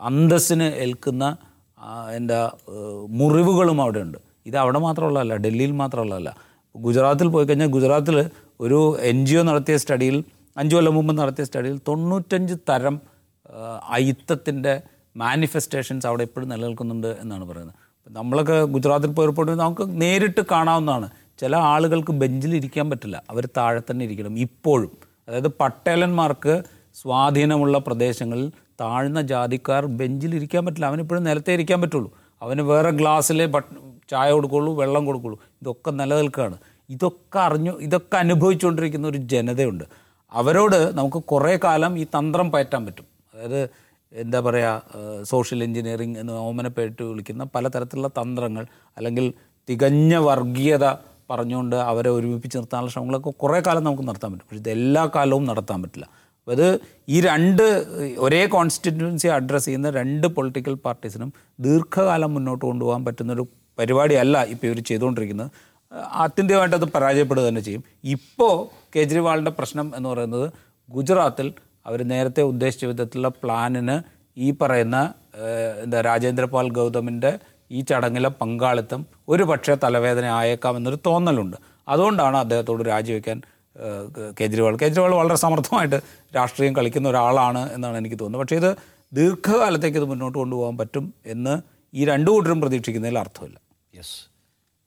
അന്തസ്സിന് 0.00 0.68
ഏൽക്കുന്ന 0.84 1.24
ഏഹ്, 2.68 3.06
മുറിവുകളും 3.10 3.82
അവിടെയുണ്ട്. 3.82 4.18
ഇത് 4.46 4.56
അവിടെ 4.56 4.78
മാത്രമുള്ളതല്ല 4.78 5.36
ഡൽഹിയിൽ 5.36 5.72
മാത്രമുള്ളതല്ല. 5.72 6.30
ഗുജറാത്തിൽ 6.76 7.28
പോയി 7.28 7.44
കഴിഞ്ഞാൽ 7.44 7.68
ഗുജറാത്തിൽ 7.68 8.30
ഒരു 8.60 8.98
എൻ 9.00 9.26
ജി 9.26 9.36
ഒ 9.36 9.42
നടത്തിയ 9.42 9.76
സ്റ്റഡിയിൽ 9.76 10.24
അഞ്ചു 10.56 10.76
കൊല്ലം 10.76 10.94
മുമ്പ് 10.94 11.18
നടത്തിയ 11.18 11.44
സ്റ്റഡിയിൽ 11.44 11.80
തൊണ്ണൂറ്റഞ്ച് 11.88 12.54
തരം 12.68 13.00
അയിത്തത്തിന്റെ 13.88 14.82
മാനിഫെസ്റ്റേഷൻസ് 15.16 16.06
അവിടെ 16.06 16.22
എപ്പോഴും 16.22 16.48
നിലനിൽക്കുന്നുണ്ട് 16.48 17.06
എന്നാണ് 17.20 17.44
പറയുന്നത്. 17.44 17.76
നമ്മളൊക്കെ 18.08 18.64
ഗുജറാത്തിൽ 18.64 19.10
പോയി 19.10 19.26
റിപ്പോർട്ട് 19.26 19.52
നമുക്ക് 19.52 20.00
നേരിട്ട് 20.02 20.40
കാണാവുന്നതാണ്. 20.50 21.08
ചില 21.38 21.56
ആളുകൾക്ക് 21.56 22.10
ബെഞ്ചിൽ 22.12 22.54
ഇരിക്കാൻ 22.56 22.90
പറ്റില്ല. 22.90 23.22
അവർ 23.30 23.48
താഴെ 23.56 23.80
തന്നെ 23.90 24.04
ഇരിക്കണം. 24.04 24.38
ഇപ്പോഴും. 24.38 24.90
അതായത് 25.28 25.48
പട്ടേലന്മാർക്ക് 25.60 26.62
സ്വാധീനമുള്ള 26.94 27.78
പ്രദേശങ്ങളിൽ 27.78 28.48
താഴ്ന്ന 28.80 29.22
ജാതിക്കാർ 29.22 29.86
ബെഞ്ചിൽ 29.86 30.34
ഇരിക്കാൻ 30.34 30.66
പറ്റില്ല. 30.66 30.86
അവനിപ്പോഴും 30.86 31.24
നിലത്തേ 31.24 31.52
ഇരിക്കാൻ 31.52 31.80
പറ്റുള്ളൂ. 31.80 32.10
അവന് 32.42 32.60
വേറെ 32.60 32.90
ഗ്ലാസ്സിലെ 32.90 33.46
ചായ 34.10 34.30
കൊടുക്കുള്ളൂ 34.32 34.74
വെള്ളം 34.74 35.06
കൊടുക്കുള്ളൂ. 35.06 35.38
ഇതൊക്കെ 35.62 35.90
നിലനിൽക്കുകയാണ് 35.90 36.56
ഇതൊക്കെ 36.90 37.38
അറിഞ്ഞു 37.38 37.72
ഇതൊക്കെ 37.80 38.16
അനുഭവിച്ചുകൊണ്ടിരിക്കുന്ന 38.16 39.06
ഒരു 39.08 39.18
ജനതയുണ്ട്. 39.32 39.84
അവരോട് 40.32 40.98
നമുക്ക് 40.98 41.16
കുറേ 41.16 41.58
കാലം 41.64 41.98
ഈ 41.98 42.04
തന്ത്രം 42.04 42.50
പയറ്റാൻ 42.50 42.86
പറ്റും. 42.86 43.06
അതായത് 43.34 43.70
എന്താ 44.12 44.40
പറയുക 44.40 45.22
സോഷ്യൽ 45.22 45.62
എഞ്ചിനീയറിംഗ് 45.64 46.18
എന്ന് 46.18 46.32
ഓമനപ്പേട്ട് 46.32 47.02
വിളിക്കുന്ന 47.02 47.44
പലതരത്തിലുള്ള 47.44 48.08
തന്ത്രങ്ങൾ 48.08 48.66
അല്ലെങ്കിൽ 48.96 49.32
തികഞ്ഞ 49.68 50.16
വർഗീയത 50.16 50.86
പറഞ്ഞുകൊണ്ട് 51.30 51.76
അവരെ 51.76 52.10
ഒരുമിപ്പിച്ച് 52.10 52.56
നിർത്താനുള്ള 52.58 52.90
ശ്രമങ്ങളൊക്കെ 52.90 53.30
കുറേ 53.30 53.62
കാലം 53.66 53.84
നമുക്ക് 53.84 54.02
നടത്താൻ 54.08 54.32
പറ്റും. 54.32 54.46
പക്ഷേ 54.46 54.60
ഇത് 54.60 54.70
എല്ലാ 54.70 55.10
കാലവും 55.16 55.44
നടത്താൻ 55.44 55.82
പറ്റില്ല. 55.82 56.10
അത് 56.50 56.66
ഈ 57.08 57.20
രണ്ട് 57.20 57.62
ഒരേ 58.18 58.46
കോൺസ്റ്റിറ്റ്യുവൻസി 58.46 59.28
അഡ്രസ്സ് 59.36 59.66
ചെയ്യുന്ന 59.66 59.90
രണ്ട് 59.90 60.26
പൊളിറ്റിക്കൽ 60.26 60.74
പാർട്ടീസിനും 60.86 61.32
ദീർഘകാലം 61.60 62.34
മുന്നോട്ട് 62.34 62.64
കൊണ്ടുപോകാൻ 62.64 63.04
പറ്റുന്നൊരു 63.04 63.44
പരിപാടിയല്ല 63.78 64.42
ഇപ്പോൾ 64.52 64.66
ഇവർ 64.66 64.78
ചെയ്തുകൊണ്ടിരിക്കുന്നത് 64.80 65.50
ആത്യന്തികമായിട്ട് 66.22 66.76
അത് 66.76 66.84
പരാജയപ്പെടുക 66.84 67.44
തന്നെ 67.48 67.60
ചെയ്യും. 67.60 67.84
ഇപ്പോൾ 68.04 68.54
കേജ്രിവാളിന്റെ 68.96 69.50
പ്രശ്നം 69.50 69.92
എന്ന് 69.96 70.08
പറയുന്നത് 70.08 70.46
ഗുജറാത്തിൽ 70.88 71.46
അവർ 71.86 72.00
നേരത്തെ 72.02 72.42
ഉദ്ദേശിച്ച 72.42 72.84
വിധത്തിലുള്ള 72.84 73.28
പ്ലാനിന് 73.42 73.96
ഈ 74.36 74.50
പറയുന്ന 74.50 74.98
എന്താ 75.84 76.00
രാജേന്ദ്രപാൽ 76.00 76.68
ഗൗതമിന്റെ 76.68 77.32
ഈ 77.70 77.80
ചടങ്ങിലെ 77.80 78.30
പങ്കാളിത്തം 78.40 79.06
ഒരു 79.28 79.42
പക്ഷേ 79.42 79.76
തലവേദന 79.84 80.24
ആയേക്കാം 80.24 80.76
എന്നൊരു 80.76 80.98
തോന്നലുണ്ട്. 81.06 81.56
അതുകൊണ്ടാണ് 81.88 82.36
അദ്ദേഹത്തോട് 82.36 82.82
രാജിവെക്കാൻ 82.88 83.38
കേജ്രിവാൾ. 84.40 84.76
കേജ്രിവാൾ 84.76 85.14
വളരെ 85.14 85.34
സമർത്ഥമായിട്ട് 85.34 86.00
രാഷ്ട്രീയം 86.36 86.76
കളിക്കുന്ന 86.76 87.08
ഒരാളാണ് 87.08 87.72
എന്നാണ് 87.72 87.96
എനിക്ക് 87.96 88.16
തോന്നുന്നത്. 88.16 88.42
പക്ഷേ 88.42 88.56
ഇത് 88.56 88.76
ദീർഘകാലത്തേക്ക് 89.12 89.98
ഇത് 89.98 90.04
മുന്നോട്ട് 90.04 90.38
കൊണ്ടുപോകാൻ 90.38 90.78
പറ്റും 90.78 91.14
എന്ന് 91.26 91.62
ഈ 91.94 92.04
രണ്ടു 92.04 92.30
കൂട്ടരും 92.30 92.60
പ്രതീക്ഷിക്കുന്നതിൽ 92.60 93.18
അർത്ഥമില്ല. 93.18 93.60
യെസ് 93.96 94.26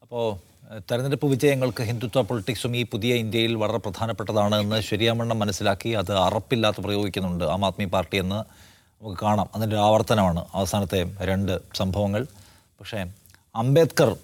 അപ്പോൾ 0.01 0.53
തെരഞ്ഞെടുപ്പ് 0.91 1.25
വിജയങ്ങൾക്ക് 1.25 1.83
ഹിന്ദുത്വ 1.83 2.21
പൊളിറ്റിക്സും 2.21 2.77
ഈ 2.77 2.85
പുതിയ 2.85 3.13
ഇന്ത്യയിൽ 3.15 3.55
വളരെ 3.55 3.77
പ്രധാനപ്പെട്ടതാണ് 3.77 4.55
എന്ന് 4.55 4.81
ശരിയാമണ്ണം 4.81 5.39
മനസ്സിലാക്കി 5.39 5.89
അത് 5.89 6.17
അറപ്പില്ലാത്ത 6.17 6.81
പ്രയോഗിക്കുന്നുണ്ട് 6.81 7.45
ആം 7.45 7.65
ആദ്മി 7.65 7.85
പാർട്ടി 7.85 8.17
എന്ന് 8.17 8.35
നമുക്ക് 8.35 9.19
കാണാം. 9.21 9.49
അതിന്റെ 9.55 9.77
ആവർത്തനമാണ്. 9.77 10.45
അവസാനത്തെ 10.53 11.15
രണ്ട് 11.21 11.59
സംഭവങ്ങൾ. 11.75 12.23
പക്ഷേ 12.79 13.05
അംബേദ്കർ 13.55 14.17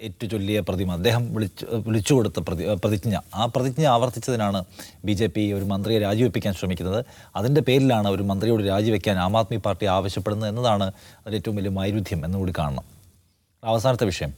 ഏറ്റുചൊല്ലിയ 0.00 0.60
പ്രതിമ 0.60 0.92
അദ്ദേഹം 0.92 1.34
വിളിച്ചു 1.34 1.66
വിളിച്ചു 1.86 2.14
കൊടുത്ത 2.14 2.38
പ്രതി 2.38 2.64
പ്രതിജ്ഞ. 2.74 3.18
ആ 3.34 3.46
പ്രതിജ്ഞ 3.46 3.86
ആവർത്തിച്ചതിനാണ് 3.86 4.64
ബി 5.04 5.12
ജെ 5.12 5.26
പി 5.26 5.52
ഒരു 5.52 5.64
മന്ത്രിയെ 5.64 6.00
രാജിവെപ്പിക്കാൻ 6.00 6.54
ശ്രമിക്കുന്നത്. 6.54 7.04
അതിന്റെ 7.36 7.60
പേരിലാണ് 7.60 8.08
ഒരു 8.08 8.22
മന്ത്രിയോട് 8.22 8.62
രാജിവെക്കാൻ 8.68 9.18
ആം 9.18 9.38
ആദ്മി 9.38 9.56
പാർട്ടി 9.56 9.86
ആവശ്യപ്പെടുന്നത് 9.86 10.50
എന്നതാണ് 10.50 10.92
അതിൽ 11.26 11.34
ഏറ്റവും 11.34 11.56
വലിയ 11.56 11.70
വൈരുദ്ധ്യം 11.70 12.24
എന്നുകൂടി 12.24 12.52
കാണണം. 12.58 12.84
അവസാനത്തെ 13.64 14.04
വിഷയം. 14.04 14.34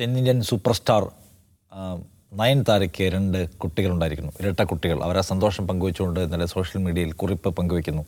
തെന്നിന്ത്യൻ 0.00 0.42
സൂപ്പർ 0.42 0.72
സ്റ്റാർ 0.72 1.02
നയൻ 1.02 2.38
നയൻതാരയ്ക്ക് 2.40 3.04
രണ്ട് 3.04 3.50
കുട്ടികളുണ്ടായിരിക്കുന്നു. 3.50 4.32
ഇരട്ട 4.40 4.62
കുട്ടികൾ. 4.62 5.02
അവരെ 5.02 5.20
സന്തോഷം 5.20 5.68
പങ്കുവെച്ചുകൊണ്ട് 5.68 6.20
ഇന്നലെ 6.20 6.46
സോഷ്യൽ 6.46 6.82
മീഡിയയിൽ 6.82 7.12
കുറിപ്പ് 7.12 7.48
പങ്കുവയ്ക്കുന്നു 7.48 8.06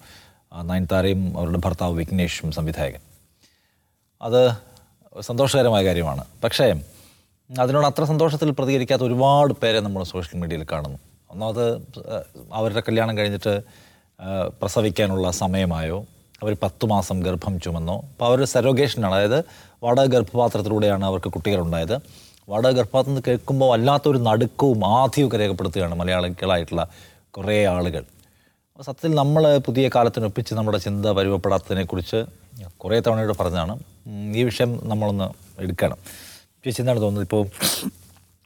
നയൻ 0.63 0.87
താരയും 0.93 1.39
അവരുടെ 1.39 1.59
ഭർത്താവ് 1.59 1.95
വിഘ്നേഷും 1.95 2.53
സംവിധായകൻ. 2.53 3.01
അത് 4.23 4.51
സന്തോഷകരമായ 5.22 5.85
കാര്യമാണ്. 5.85 6.24
പക്ഷേ 6.44 6.66
അതിനോട് 7.50 7.87
അത്ര 7.87 8.05
സന്തോഷത്തിൽ 8.05 8.50
പ്രതികരിക്കാത്ത 8.50 9.03
ഒരുപാട് 9.03 9.53
പേരെ 9.62 9.81
നമ്മൾ 9.81 10.03
സോഷ്യൽ 10.03 10.40
മീഡിയയിൽ 10.40 10.66
കാണുന്നു. 10.72 10.98
ഒന്നാമത് 11.31 11.64
അവരുടെ 12.53 12.83
കല്യാണം 12.88 13.18
കഴിഞ്ഞിട്ട് 13.18 13.62
പ്രസവിക്കാനുള്ള 14.61 15.31
സമയമായോ 15.31 16.05
അവർ 16.42 16.57
പത്ത് 16.62 16.87
മാസം 16.87 17.22
ഗർഭം 17.22 17.61
ചുമന്നോ 17.61 17.96
അപ്പോൾ 17.98 18.24
അവർ 18.24 18.44
സെറോഗേഷനാണ് 18.44 19.14
അതായത് 19.14 19.38
വാടക 19.83 20.05
ഗർഭപാത്രത്തിലൂടെയാണ് 20.05 21.05
അവർക്ക് 21.05 21.33
കുട്ടികളുണ്ടായത്. 21.33 21.96
വാടക 22.48 22.70
ഗർഭപാത്രം 22.70 23.11
എന്ന് 23.11 23.22
കേൾക്കുമ്പോൾ 23.27 23.72
വല്ലാത്തൊരു 23.72 24.18
നടുക്കവും 24.18 24.81
ആധിയൊക്കെ 24.87 25.37
രേഖപ്പെടുത്തുകയാണ് 25.37 25.94
മലയാളികളായിട്ടുള്ള 25.94 26.88
കുറേ 27.31 27.64
ആളുകൾ. 27.64 28.05
അപ്പോൾ 28.72 28.85
സത്യത്തിൽ 28.85 29.14
നമ്മൾ 29.14 29.59
പുതിയ 29.59 29.90
കാലത്തിനൊപ്പിച്ച് 29.94 30.55
നമ്മുടെ 30.55 30.79
ചിന്ത 30.79 31.07
പരുവപ്പെടാത്തതിനെക്കുറിച്ച് 31.07 32.24
കുറേ 32.77 33.00
തവണയോട് 33.00 33.38
പറഞ്ഞതാണ്. 33.40 33.94
ഈ 34.07 34.43
വിഷയം 34.43 34.81
നമ്മളൊന്ന് 34.83 35.29
എടുക്കണം. 35.61 35.97
ചേച്ചി 36.64 36.83
എന്താണ് 36.83 37.01
തോന്നുന്നത്? 37.01 37.25
ഇപ്പോൾ 37.25 37.47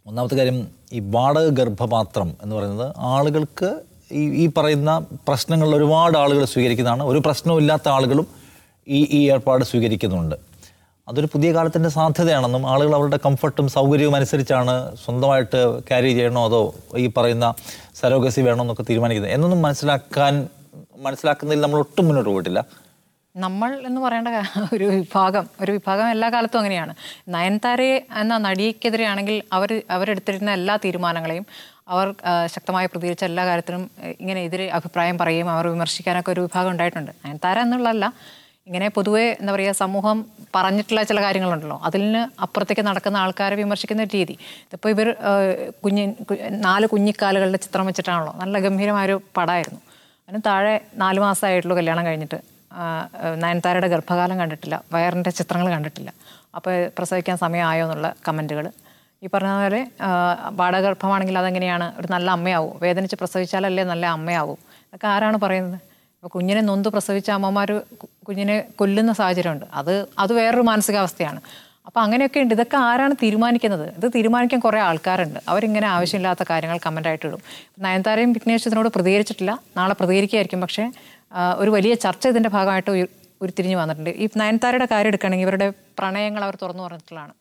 ഒന്നാമത്തെ 0.07 0.37
കാര്യം 0.37 0.69
ഈ 0.93 1.01
വാടക 1.01 1.49
ഗർഭപാത്രം 1.49 2.37
എന്ന് 2.43 2.57
പറയുന്നത് 2.57 2.93
ആളുകൾക്ക് 2.97 3.81
ഈ 4.13 4.23
ഈ 4.43 4.53
പറയുന്ന 4.57 4.99
പ്രശ്നങ്ങളിൽ 4.99 5.77
ഒരുപാട് 5.77 6.19
ആളുകൾ 6.19 6.45
സ്വീകരിക്കുന്നതാണ്. 6.45 7.03
ഒരു 7.03 7.19
പ്രശ്നവും 7.19 7.59
ഇല്ലാത്ത 7.59 7.89
ആളുകളും 7.89 8.27
ഈ 8.89 9.09
ഈ 9.11 9.31
ഏർപ്പാട് 9.31 9.65
സ്വീകരിക്കുന്നുണ്ട്. 9.65 10.37
അതൊരു 11.09 11.29
പുതിയ 11.33 11.53
കാലത്തിന്റെ 11.53 11.89
സാധ്യതയാണെന്നും 11.89 12.67
ആളുകൾ 12.67 12.95
അവരുടെ 12.95 13.19
കംഫർട്ടും 13.27 13.69
സൗകര്യവും 13.69 14.17
അനുസരിച്ചാണ് 14.17 14.97
സ്വന്തമായിട്ട് 15.05 15.81
ക്യാരി 15.81 16.13
ചെയ്യണോ 16.13 16.45
അതോ 16.45 16.75
ഈ 16.97 17.07
പറയുന്ന 17.07 17.55
സരോഗസി 17.95 18.41
വേണോ 18.41 18.61
എന്നൊക്കെ 18.61 18.83
തീരുമാനിക്കുന്നത്. 18.83 19.33
എന്നൊന്നും 19.33 19.63
മനസ്സിലാക്കാൻ 19.63 20.49
മനസ്സിലാക്കുന്നതിൽ 20.99 21.61
നമ്മൾ 21.61 21.79
ഒട്ടും 21.79 22.07
മുന്നോട്ട് 22.07 22.31
പോയിട്ടില്ല. 22.31 22.65
നമ്മൾ 23.35 23.71
എന്ന് 23.89 24.01
പറയേണ്ട 24.01 24.29
ഒരു 24.75 24.85
വിഭാഗം 24.85 25.45
ഒരു 25.63 25.73
വിഭാഗം 25.77 26.07
എല്ലാ 26.15 26.29
കാലത്തും 26.35 26.59
അങ്ങനെയാണ്. 26.59 26.93
നയൻതാരയെ 27.35 27.97
എന്ന 28.23 28.39
നടിക്കെതിരെയാണെങ്കിൽ 28.47 29.37
അവർ 29.57 29.71
അവരെടുത്തിരുന്ന 29.97 30.51
എല്ലാ 30.59 30.75
തീരുമാനങ്ങളെയും 30.85 31.45
അവർ 31.93 32.09
ശക്തമായി 32.55 32.87
പ്രതികരിച്ച 32.93 33.25
എല്ലാ 33.25 33.45
കാര്യത്തിനും 33.49 33.85
ഇങ്ങനെ 34.23 34.41
എതിരെ 34.47 34.67
അഭിപ്രായം 34.79 35.19
പറയുകയും 35.19 35.51
അവർ 35.55 35.67
വിമർശിക്കാനൊക്കെ 35.75 36.31
ഒരു 36.33 36.43
വിഭാഗം 36.47 36.71
ഉണ്ടായിട്ടുണ്ട്. 36.75 37.13
നയൻതാര 37.25 37.59
എന്നുള്ളതല്ല 37.67 38.07
ഇങ്ങനെ 38.69 38.89
പൊതുവെ 38.97 39.25
എന്താ 39.41 39.53
പറയുക 39.53 39.75
സമൂഹം 39.85 40.19
പറഞ്ഞിട്ടുള്ള 40.57 41.03
ചില 41.11 41.19
കാര്യങ്ങളുണ്ടല്ലോ. 41.23 41.81
അതിൽ 41.89 42.01
നിന്ന് 42.05 42.23
അപ്പുറത്തേക്ക് 42.45 42.85
നടക്കുന്ന 42.91 43.17
ആൾക്കാരെ 43.25 43.57
വിമർശിക്കുന്ന 43.63 44.05
രീതി. 44.17 44.35
ഇതിപ്പോൾ 44.69 44.91
ഇവർ 44.95 45.09
കുഞ്ഞി 45.85 46.05
നാല് 46.67 46.87
കുഞ്ഞിക്കാലുകളുടെ 46.93 47.61
ചിത്രം 47.67 47.87
വെച്ചിട്ടാണല്ലോ. 47.87 48.35
നല്ല 48.43 48.59
ഗംഭീരമായൊരു 48.67 49.17
പടമായിരുന്നു 49.37 49.81
അതിന് 50.29 50.43
താഴെ 50.47 50.81
നാല് 51.03 51.21
മാസമായിട്ടുള്ളൂ 51.27 51.77
കല്യാണം 51.81 52.07
കഴിഞ്ഞിട്ട്. 52.07 52.58
നയൻതാരയുടെ 53.37 53.89
ഗർഭകാലം 53.89 54.39
കണ്ടിട്ടില്ല. 54.39 54.83
വയറിന്റെ 54.93 55.31
ചിത്രങ്ങൾ 55.31 55.71
കണ്ടിട്ടില്ല. 55.73 56.13
അപ്പോൾ 56.55 56.91
പ്രസവിക്കാൻ 56.99 57.37
സമയമായോ 57.37 57.85
എന്നുള്ള 57.85 58.15
കമന്റുകൾ 58.29 58.71
ഈ 59.23 59.29
പറഞ്ഞ 59.35 59.63
പോലെ 59.63 59.91
ആ, 60.01 60.09
പാടഗർഭമാണെങ്കിൽ 60.59 61.39
അതെങ്ങനെയാണ്? 61.39 62.01
ഒരു 62.01 62.09
നല്ല 62.11 62.31
അമ്മയാവും. 62.31 62.79
വേദനിച്ച് 62.83 63.17
പ്രസവിച്ചാലല്ലേ 63.17 63.85
നല്ല 63.85 64.07
അമ്മയാവും? 64.07 64.59
ഇതൊക്കെ 64.87 65.07
ആരാണ് 65.07 65.37
പറയുന്നത്? 65.37 65.81
ഇപ്പോൾ 66.17 66.29
കുഞ്ഞിനെ 66.29 66.61
നൊന്ത് 66.61 66.89
പ്രസവിച്ച 66.89 67.31
അമ്മമാർ 67.31 67.83
കുഞ്ഞിനെ 68.29 68.65
കൊല്ലുന്ന 68.77 69.13
സാഹചര്യമുണ്ട്. 69.13 69.67
അത് 69.75 70.07
അത് 70.19 70.33
വേറൊരു 70.33 70.61
മാനസികാവസ്ഥയാണ്. 70.61 71.41
അപ്പോൾ 71.89 72.01
അങ്ങനെയൊക്കെ 72.01 72.41
ഉണ്ട്. 72.45 72.55
ഇതൊക്കെ 72.55 72.77
ആരാണ് 72.77 73.15
തീരുമാനിക്കുന്നത്? 73.23 73.85
ഇത് 73.99 74.07
തീരുമാനിക്കാൻ 74.15 74.61
കുറേ 74.61 74.79
ആൾക്കാരുണ്ട്. 74.79 75.39
അവരിങ്ങനെ 75.49 75.87
ആവശ്യമില്ലാത്ത 75.87 76.43
കാര്യങ്ങൾ 76.51 76.79
കമന്റായിട്ട് 76.87 77.27
ഇടും. 77.27 77.43
നയൻതാരയും 77.85 78.33
വിഘ്നേഷ് 78.33 78.67
ഇതിനോട് 78.69 78.89
പ്രതികരിച്ചിട്ടില്ല. 78.89 79.53
നാളെ 79.77 79.95
പ്രതികരിക്കുകയായിരിക്കും. 80.01 80.61
പക്ഷേ 80.61 80.85
ഒരു 81.63 81.71
വലിയ 81.71 81.95
ചർച്ച 81.95 82.25
ഇതിന്റെ 82.29 82.49
ഭാഗമായിട്ട് 82.49 82.91
ഉരുത്തിരിഞ്ഞ് 83.43 83.77
വന്നിട്ടുണ്ട്. 83.77 84.11
ഈ 84.11 84.29
നയൻതാരയുടെ 84.43 84.89
കാര്യം 84.93 85.11
എടുക്കുകയാണെങ്കിൽ 85.13 85.47
ഇവരുടെ 85.49 85.69
പ്രണയങ്ങൾ 85.99 86.43
അവർ 86.45 86.55
തുറന്നു 86.63 86.83
പറഞ്ഞിട്ടുള്ളതാണ്. 86.83 87.33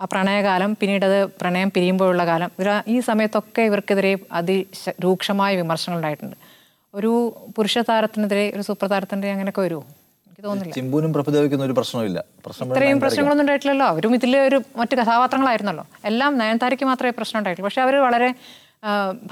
ആ 0.00 0.04
പ്രണയകാലം 0.12 0.70
പിന്നീട് 0.80 1.04
അത് 1.04 1.18
പ്രണയം 1.40 1.70
പിരിയുമ്പോഴുള്ള 1.74 2.24
കാലം 2.26 2.50
ഇവർ 2.58 2.68
ഈ 2.94 3.00
സമയത്തൊക്കെ 3.00 3.62
ഇവർക്കെതിരെ 3.62 4.12
അതിരൂക്ഷമായ 4.32 5.56
വിമർശനങ്ങൾ 5.56 5.98
ഉണ്ടായിട്ടുണ്ട്. 6.00 6.36
ഒരു 6.94 7.12
പുരുഷ 7.56 7.78
താരത്തിനെതിരെ 7.88 8.44
ഒരു 8.56 8.62
സൂപ്പർ 8.62 8.88
താരത്തിന്റെ 8.88 9.28
അങ്ങനെയൊക്കെ 9.32 9.60
വരുമോ? 9.60 9.84
എനിക്ക് 10.38 10.48
തോന്നുന്നില്ല. 10.50 10.74
ചിമ്പുവിനും 10.78 11.12
പ്രഭുദേവിക്കൊന്നും 11.14 11.66
ഒരു 11.68 11.74
പ്രശ്നമില്ല 11.78 12.18
പ്രശ്നം 12.44 12.66
ഇത്രയും. 12.72 12.98
പ്രശ്നങ്ങളൊന്നും 13.04 13.44
ഉണ്ടായിട്ടില്ലല്ലോ. 13.44 13.86
അവരും 13.92 14.12
ഇതിലെ 14.18 14.40
ഒരു 14.48 14.58
മറ്റ് 14.80 14.94
കഥാപാത്രങ്ങളായിരുന്നല്ലോ. 15.00 15.84
എല്ലാം 16.10 16.30
നയൻതാരയ്ക്ക് 16.40 16.86
മാത്രമേ 16.90 17.12
പ്രശ്നം 17.18 17.38
ഉണ്ടായിട്ടുള്ളൂ. 17.40 17.68
പക്ഷെ 17.68 17.82
അവർ 17.86 17.94
വളരെ 18.06 18.28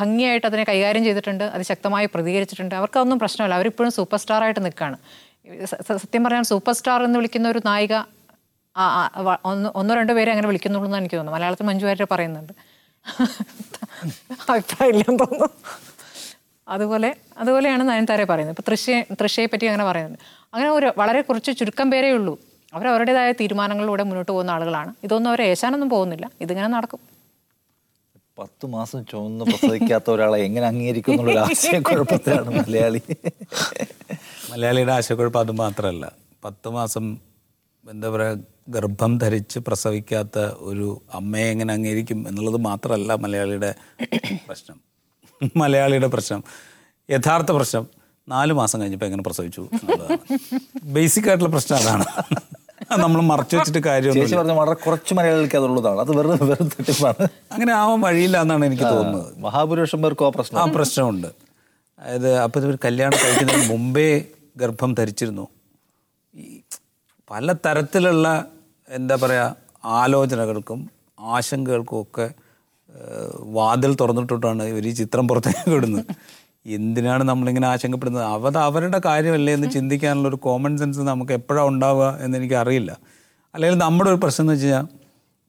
ഭംഗിയായിട്ട് 0.01 0.47
അതിനെ 0.51 0.65
കൈകാര്യം 0.71 1.05
ചെയ്തിട്ടുണ്ട്. 1.07 1.45
അത് 1.55 1.63
ശക്തമായി 1.71 2.07
പ്രതികരിച്ചിട്ടുണ്ട്. 2.15 2.75
അവർക്കതൊന്നും 2.81 3.19
പ്രശ്നമില്ല. 3.23 3.55
അവരിപ്പോഴും 3.61 3.93
സൂപ്പർ 3.99 4.19
സ്റ്റാർ 4.23 4.43
ആയിട്ട് 4.47 4.63
നിൽക്കുകയാണ് 4.67 4.99
സത്യം 6.05 6.23
പറയാൻ 6.27 6.45
സൂപ്പർ 6.53 6.75
സ്റ്റാർ 6.79 7.01
എന്ന് 7.09 7.19
വിളിക്കുന്ന 7.21 7.49
ഒരു 7.55 7.61
നായിക 7.71 7.95
ഒന്ന് 9.81 9.93
രണ്ടോ 9.99 10.15
പേരെ 10.19 10.31
അങ്ങനെ 10.33 10.49
വിളിക്കുന്നുള്ളൂ 10.53 10.89
എന്ന് 10.89 10.99
എനിക്ക് 11.03 11.17
തോന്നുന്നു 11.19 11.39
മലയാളത്തിൽ 11.39 11.67
മഞ്ജു 11.71 11.87
വാര്യർ 11.87 12.09
പറയുന്നുണ്ട്. 12.15 12.55
അഭിപ്രായം 14.53 14.91
ഇല്ലെന്ന് 14.95 15.21
തോന്നുന്നു. 15.25 15.49
അതുപോലെ 16.75 17.09
അതുപോലെയാണ് 17.43 17.83
നയൻതാരെ 17.89 18.25
പറയുന്നത്. 18.31 18.55
ഇപ്പോൾ 18.55 18.65
തൃശ്ശയെ 18.71 19.01
തൃശ്ശയെ 19.21 19.49
പറ്റി 19.53 19.67
അങ്ങനെ 19.71 19.85
പറയുന്നുണ്ട്. 19.89 20.23
അങ്ങനെ 20.57 20.71
ഒരു 20.71 20.93
വളരെ 20.99 21.21
കുറച്ച് 21.21 21.59
ചുരുക്കം 21.59 21.91
പേരേ 21.91 22.11
ഉള്ളൂ. 22.11 22.39
അവർ 22.75 22.89
അവരുടേതായ 22.89 23.33
തീരുമാനങ്ങളിലൂടെ 23.33 24.03
മുന്നോട്ട് 24.03 24.33
പോകുന്ന 24.33 24.51
ആളുകളാണ്. 24.51 24.95
ഇതൊന്നും 25.05 25.31
അവർ 25.31 25.43
ഏശാനൊന്നും 25.43 25.91
പോകുന്നില്ല. 25.91 26.31
ഇതിങ്ങനെ 26.41 26.69
നടക്കും. 26.69 26.99
പത്ത് 28.39 28.67
മാസം 28.67 29.07
ചുമന്ന് 29.07 29.45
പ്രസവിക്കാത്ത 29.45 30.11
ഒരാളെ 30.11 30.39
എങ്ങനെ 30.39 30.67
അംഗീകരിക്കും 30.67 31.13
എന്നുള്ള 31.13 31.41
ആശയക്കുഴപ്പത്തിലാണ് 31.41 32.51
മലയാളി. 32.59 33.03
മലയാളിയുടെ 34.51 34.93
ആശയക്കുഴപ്പം 34.93 35.41
അത് 35.41 35.53
മാത്രമല്ല. 35.53 36.13
പത്ത് 36.45 36.69
മാസം 36.69 37.19
എന്താ 37.91 38.09
പറയുക 38.09 38.39
ഗർഭം 38.69 39.19
ധരിച്ച് 39.19 39.59
പ്രസവിക്കാത്ത 39.59 40.39
ഒരു 40.39 41.03
അമ്മയെ 41.15 41.51
എങ്ങനെ 41.51 41.75
അംഗീകരിക്കും 41.75 42.29
എന്നുള്ളത് 42.29 42.57
മാത്രമല്ല 42.57 43.15
മലയാളിയുടെ 43.15 43.75
പ്രശ്നം. 44.47 44.81
മലയാളിയുടെ 45.57 46.07
പ്രശ്നം. 46.07 46.45
യഥാർത്ഥ 47.11 47.53
പ്രശ്നം. 47.53 47.96
നാല് 48.33 48.53
മാസം 48.59 48.77
കഴിഞ്ഞപ്പോൾ 48.81 49.09
എങ്ങനെ 49.09 49.25
പ്രസവിച്ചു 49.27 49.63
ബേസിക് 50.95 51.27
ആയിട്ടുള്ള 51.31 51.51
പ്രശ്നം 51.55 51.77
അതാണ്. 51.81 52.07
നമ്മൾ 53.03 53.21
മറച്ചു 53.31 53.55
വെച്ചിട്ട് 53.57 53.81
കാര്യമൊന്നും 53.87 54.29
ചേച്ചി 54.31 54.57
വളരെ 54.61 54.77
കുറച്ച് 54.85 55.13
മലയാളികൾക്ക് 55.19 55.59
അതുള്ളതാണ്. 55.61 55.99
അത് 56.05 56.11
വെറുതെ 56.19 56.37
വെറുതെ 56.51 56.67
തട്ടിപ്പാണ് 56.75 57.23
അങ്ങനെ 57.55 57.73
ആവാൻ 57.81 58.01
വഴിയില്ല 58.07 58.37
എന്നാണ് 58.45 58.65
എനിക്ക് 58.69 58.87
തോന്നുന്നത്. 58.95 59.29
മഹാഭൂരിപക്ഷം 59.45 60.01
പേർക്കും 60.05 60.27
ആ 60.27 60.31
പ്രശ്നം 60.37 60.61
ആ 60.63 60.65
പ്രശ്നമുണ്ട്. 60.77 61.29
അതായത് 61.99 62.31
അപ്പോൾ 62.45 62.67
ഇവർ 62.67 62.77
കല്യാണം 62.87 63.19
കഴിക്കുന്നതിന് 63.25 63.67
മുമ്പേ 63.73 64.09
ഗർഭം 64.63 64.91
ധരിച്ചിരുന്നു. 64.99 65.47
ഈ 66.35 66.47
പല 67.31 67.53
തരത്തിലുള്ള 67.67 68.27
എന്താ 68.89 69.15
പറയുക 69.23 69.47
ആലോചനകൾക്കും 70.01 70.81
ആശങ്കകൾക്കും 71.35 71.99
ഒക്കെ 72.05 72.27
വാതിൽ 73.59 73.93
തുറന്നിട്ടിട്ടാണ് 74.01 74.65
ഇവർ 74.73 74.85
ഈ 74.91 74.93
ചിത്രം 75.01 75.25
പുറത്തേക്ക് 75.31 75.71
വിടുന്നത്. 75.75 76.05
എന്തിനാണ് 76.67 77.25
നമ്മളിങ്ങനെ 77.25 77.69
ആശങ്കപ്പെടുന്നത്? 77.69 78.25
അവത് 78.25 78.59
അവരുടെ 78.59 79.01
കാര്യമല്ലേ 79.05 79.55
എന്ന് 79.55 79.71
ചിന്തിക്കാനുള്ള 79.71 80.29
ഒരു 80.29 80.37
കോമൺ 80.37 80.79
സെൻസ് 80.79 80.99
നമുക്ക് 81.01 81.33
എപ്പോഴാണ് 81.33 81.69
ഉണ്ടാവുക 81.69 82.19
എന്ന് 82.21 82.39
എനിക്ക് 82.39 82.55
അറിയില്ല. 82.55 82.99
അല്ലെങ്കിൽ 83.55 83.79
നമ്മുടെ 83.79 84.11
ഒരു 84.11 84.21
പ്രശ്നം 84.23 84.45
എന്ന് 84.45 84.53
വെച്ച് 84.53 84.67
കഴിഞ്ഞാൽ 84.67 84.87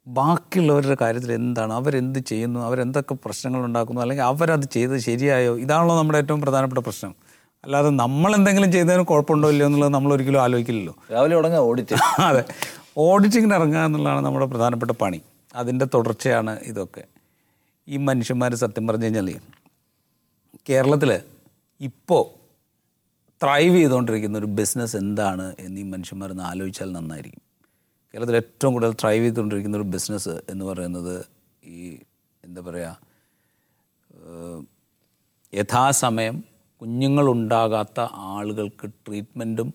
ബാക്കിയുള്ളവരുടെ 0.08 0.98
കാര്യത്തിൽ 1.02 1.34
എന്താണ്? 1.34 1.74
അവരെന്ത് 1.74 2.20
ചെയ്യുന്നു? 2.20 2.60
അവരെന്തൊക്കെ 2.60 3.16
പ്രശ്നങ്ങൾ 3.16 3.66
ഉണ്ടാക്കുന്നു? 3.66 4.02
അല്ലെങ്കിൽ 4.02 4.24
അവരത് 4.24 4.70
ചെയ്തത് 4.72 4.98
ശരിയായോ? 4.98 5.58
ഇതാണല്ലോ 5.58 5.98
നമ്മുടെ 5.98 6.18
ഏറ്റവും 6.18 6.42
പ്രധാനപ്പെട്ട 6.42 6.80
പ്രശ്നം. 6.80 7.16
അല്ലാതെ 7.64 7.90
നമ്മൾ 7.90 8.36
എന്തെങ്കിലും 8.36 8.72
ചെയ്തതിന് 8.72 9.04
കുഴപ്പമുണ്ടോ 9.04 9.50
ഇല്ലയോ 9.50 9.66
എന്നുള്ളത് 9.66 9.94
നമ്മൾ 9.94 10.14
ഒരിക്കലും 10.14 10.42
ആലോചിക്കില്ലല്ലോ. 10.42 10.96
രാവിലെ 11.14 11.36
തുടങ്ങുക 11.36 11.60
ഓഡിറ്റ് 11.60 11.96
അതെ. 12.20 12.44
ഓഡിറ്റിങ്ങിന് 12.98 13.54
ഇറങ്ങുക 13.54 13.80
എന്നുള്ളതാണ് 13.80 14.26
നമ്മുടെ 14.26 14.46
പ്രധാനപ്പെട്ട 14.46 14.92
പണി. 14.92 15.22
അതിന്റെ 15.56 15.86
തുടർച്ചയാണ് 15.86 16.60
ഇതൊക്കെ. 16.64 17.04
ഈ 17.88 17.98
മനുഷ്യന്മാർ 17.98 18.56
സത്യം 18.56 18.88
പറഞ്ഞു 18.88 19.04
കഴിഞ്ഞാൽ 19.04 19.30
കേരളത്തിൽ 20.70 21.22
ഇപ്പോൾ 21.82 22.24
ത്രൈവ് 23.44 23.76
ചെയ്തുകൊണ്ടിരിക്കുന്ന 23.76 24.38
ഒരു 24.38 24.46
ബിസിനസ് 24.46 24.98
എന്താണ് 24.98 25.56
എന്നീ 25.60 25.84
മനുഷ്യന്മാരൊന്ന് 25.84 26.44
ആലോചിച്ചാൽ 26.44 26.92
നന്നായിരിക്കും. 26.92 27.42
കേരളത്തിൽ 28.14 28.36
ഏറ്റവും 28.36 28.74
കൂടുതൽ 28.74 28.94
ത്രൈവ് 28.94 29.26
ചെയ്തുകൊണ്ടിരിക്കുന്ന 29.26 29.78
ഒരു 29.78 29.84
ബിസിനസ് 29.84 30.42
എന്ന് 30.50 30.66
പറയുന്നത് 30.66 31.26
ഈ 31.64 32.00
എന്താ 32.44 32.62
പറയുക 32.62 33.00
യഥാസമയം 35.54 36.44
കുഞ്ഞുങ്ങളുണ്ടാകാത്ത 36.82 38.00
ആളുകൾക്ക് 38.14 38.88
ട്രീറ്റ്മെന്റും 38.88 39.74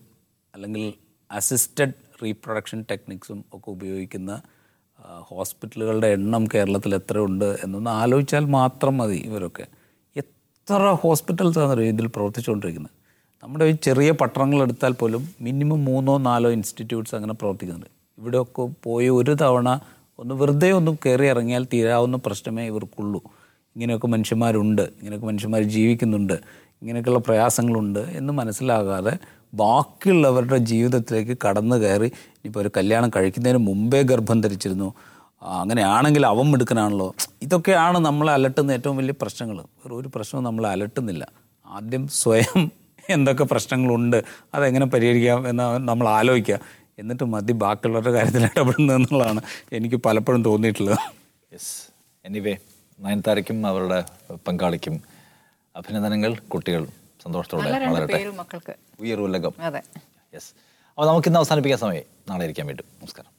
അല്ലെങ്കിൽ 0.55 0.93
അസിസ്റ്റഡ് 1.31 1.93
റീപ്രൊഡക്ഷൻ 2.23 2.85
ടെക്നിക്സും 2.91 3.45
ഒക്കെ 3.53 3.71
ഉപയോഗിക്കുന്ന 3.71 4.41
ഹോസ്പിറ്റലുകളുടെ 5.29 6.07
എണ്ണം 6.07 6.47
കേരളത്തിൽ 6.53 6.95
എത്രയുണ്ട് 6.95 7.59
എന്നൊന്ന് 7.63 7.89
ആലോചിച്ചാൽ 7.89 8.45
മാത്രം 8.45 8.97
മതി 8.97 9.15
ഇവരൊക്കെ. 9.15 9.65
എത്ര 10.67 10.89
ഹോസ്പിറ്റൽസാണ് 11.01 11.81
ഇതിൽ 11.81 12.05
പ്രവർത്തിച്ചുകൊണ്ടിരിക്കുന്നത്? 12.07 12.91
നമ്മുടെ 13.43 13.65
ഈ 13.65 13.73
ചെറിയ 13.81 14.11
പട്ടണങ്ങൾ 14.11 14.63
എടുത്താൽ 14.63 14.93
പോലും 14.93 15.23
മിനിമം 15.41 15.85
മൂന്നോ 15.85 16.17
നാലോ 16.17 16.49
ഇൻസ്റ്റിറ്റ്യൂട്ട്സ് 16.51 17.15
അങ്ങനെ 17.15 17.33
പ്രവർത്തിക്കുന്നുണ്ട്. 17.33 17.89
ഇവിടെയൊക്കെ 18.17 18.63
പോയി 18.83 19.09
ഒരു 19.09 19.33
തവണ 19.41 19.69
ഒന്ന് 20.19 20.35
വെറുതെ 20.35 20.71
ഒന്ന് 20.71 20.91
കയറി 21.05 21.27
ഇറങ്ങിയാൽ 21.27 21.63
തീരാവുന്ന 21.73 22.17
പ്രശ്നമേ 22.25 22.67
ഇവർക്കുള്ളൂ. 22.67 23.21
ഇങ്ങനെയൊക്കെ 23.75 24.07
മനുഷ്യന്മാരുണ്ട് 24.07 24.81
ഇങ്ങനെയൊക്കെ 24.81 25.27
മനുഷ്യന്മാർ 25.27 25.63
ജീവിക്കുന്നുണ്ട് 25.63 26.33
ഇങ്ങനെയൊക്കെയുള്ള 26.81 27.19
പ്രയാസങ്ങളുണ്ട് 27.19 27.99
എന്ന് 27.99 28.33
മനസ്സിലാകാതെ 28.33 29.17
ബാക്കിയുള്ളവരുടെ 29.53 30.57
ജീവിതത്തിലേക്ക് 30.71 31.37
കടന്നു 31.45 31.75
കയറി 31.75 32.05
ഇനിയിപ്പോൾ 32.05 32.59
ഒരു 32.59 32.71
കല്യാണം 32.77 33.11
കഴിക്കുന്നതിന് 33.15 33.61
മുമ്പേ 33.67 34.01
ഗർഭം 34.01 34.41
ധരിച്ചിരുന്നു 34.41 34.89
അങ്ങനെയാണെങ്കിൽ 35.43 36.25
അവൻ 36.25 36.51
മിടുക്കനാണല്ലോ. 36.51 37.15
ഇതൊക്കെയാണ് 37.41 37.97
നമ്മളെ 37.97 38.33
അലട്ടുന്ന 38.33 38.71
ഏറ്റവും 38.71 38.97
വലിയ 38.97 39.13
പ്രശ്നങ്ങൾ. 39.21 39.57
വേറെ 39.57 39.95
ഒരു 39.95 40.11
പ്രശ്നവും 40.15 40.43
നമ്മളെ 40.43 40.69
അലട്ടുന്നില്ല. 40.69 41.27
ആദ്യം 41.65 42.07
സ്വയം 42.07 42.71
എന്തൊക്കെ 43.09 43.43
പ്രശ്നങ്ങളുണ്ട് 43.43 44.23
അതെങ്ങനെ 44.53 44.85
പരിഹരിക്കാം 44.85 45.49
എന്ന് 45.49 45.87
നമ്മൾ 45.87 46.07
ആലോചിക്കുക. 46.09 46.59
എന്നിട്ട് 46.99 47.23
മതി 47.23 47.53
ബാക്കിയുള്ളവരുടെ 47.53 48.11
കാര്യത്തിൽ 48.11 48.43
ഇടപെടുന്നത് 48.45 48.97
എന്നുള്ളതാണ് 48.97 49.41
എനിക്ക് 49.71 49.95
പലപ്പോഴും 49.95 50.43
തോന്നിയിട്ടുള്ളത്. 50.43 50.97
യെസ് 51.53 51.89
എനിവേ 52.25 52.57
നയൻതാരയ്ക്കും 52.99 53.67
അവരുടെ 53.67 54.03
പങ്കാളിക്കും 54.47 55.01
അഭിനന്ദനങ്ങൾ. 55.75 56.35
കുട്ടികൾ 56.35 56.87
സന്തോഷത്തോടെ 57.23 57.71
വളരട്ടെ. 57.71 58.13
പേരും 58.13 58.37
മക്കൾക്ക്. 58.37 58.75
ഉയർവുലകം 58.99 59.51
അതെ. 59.59 59.81
യെസ് 60.35 60.51
അപ്പോൾ 60.89 61.07
നമുക്കിന്ന് 61.07 61.39
അവസാനിപ്പിക്കാൻ 61.39 61.79
സമയം. 61.79 62.03
നാളെ 62.29 62.43
ഇരിക്കാൻ 62.43 62.67
വേണ്ടി. 62.67 62.83
നമസ്കാരം. 63.01 63.32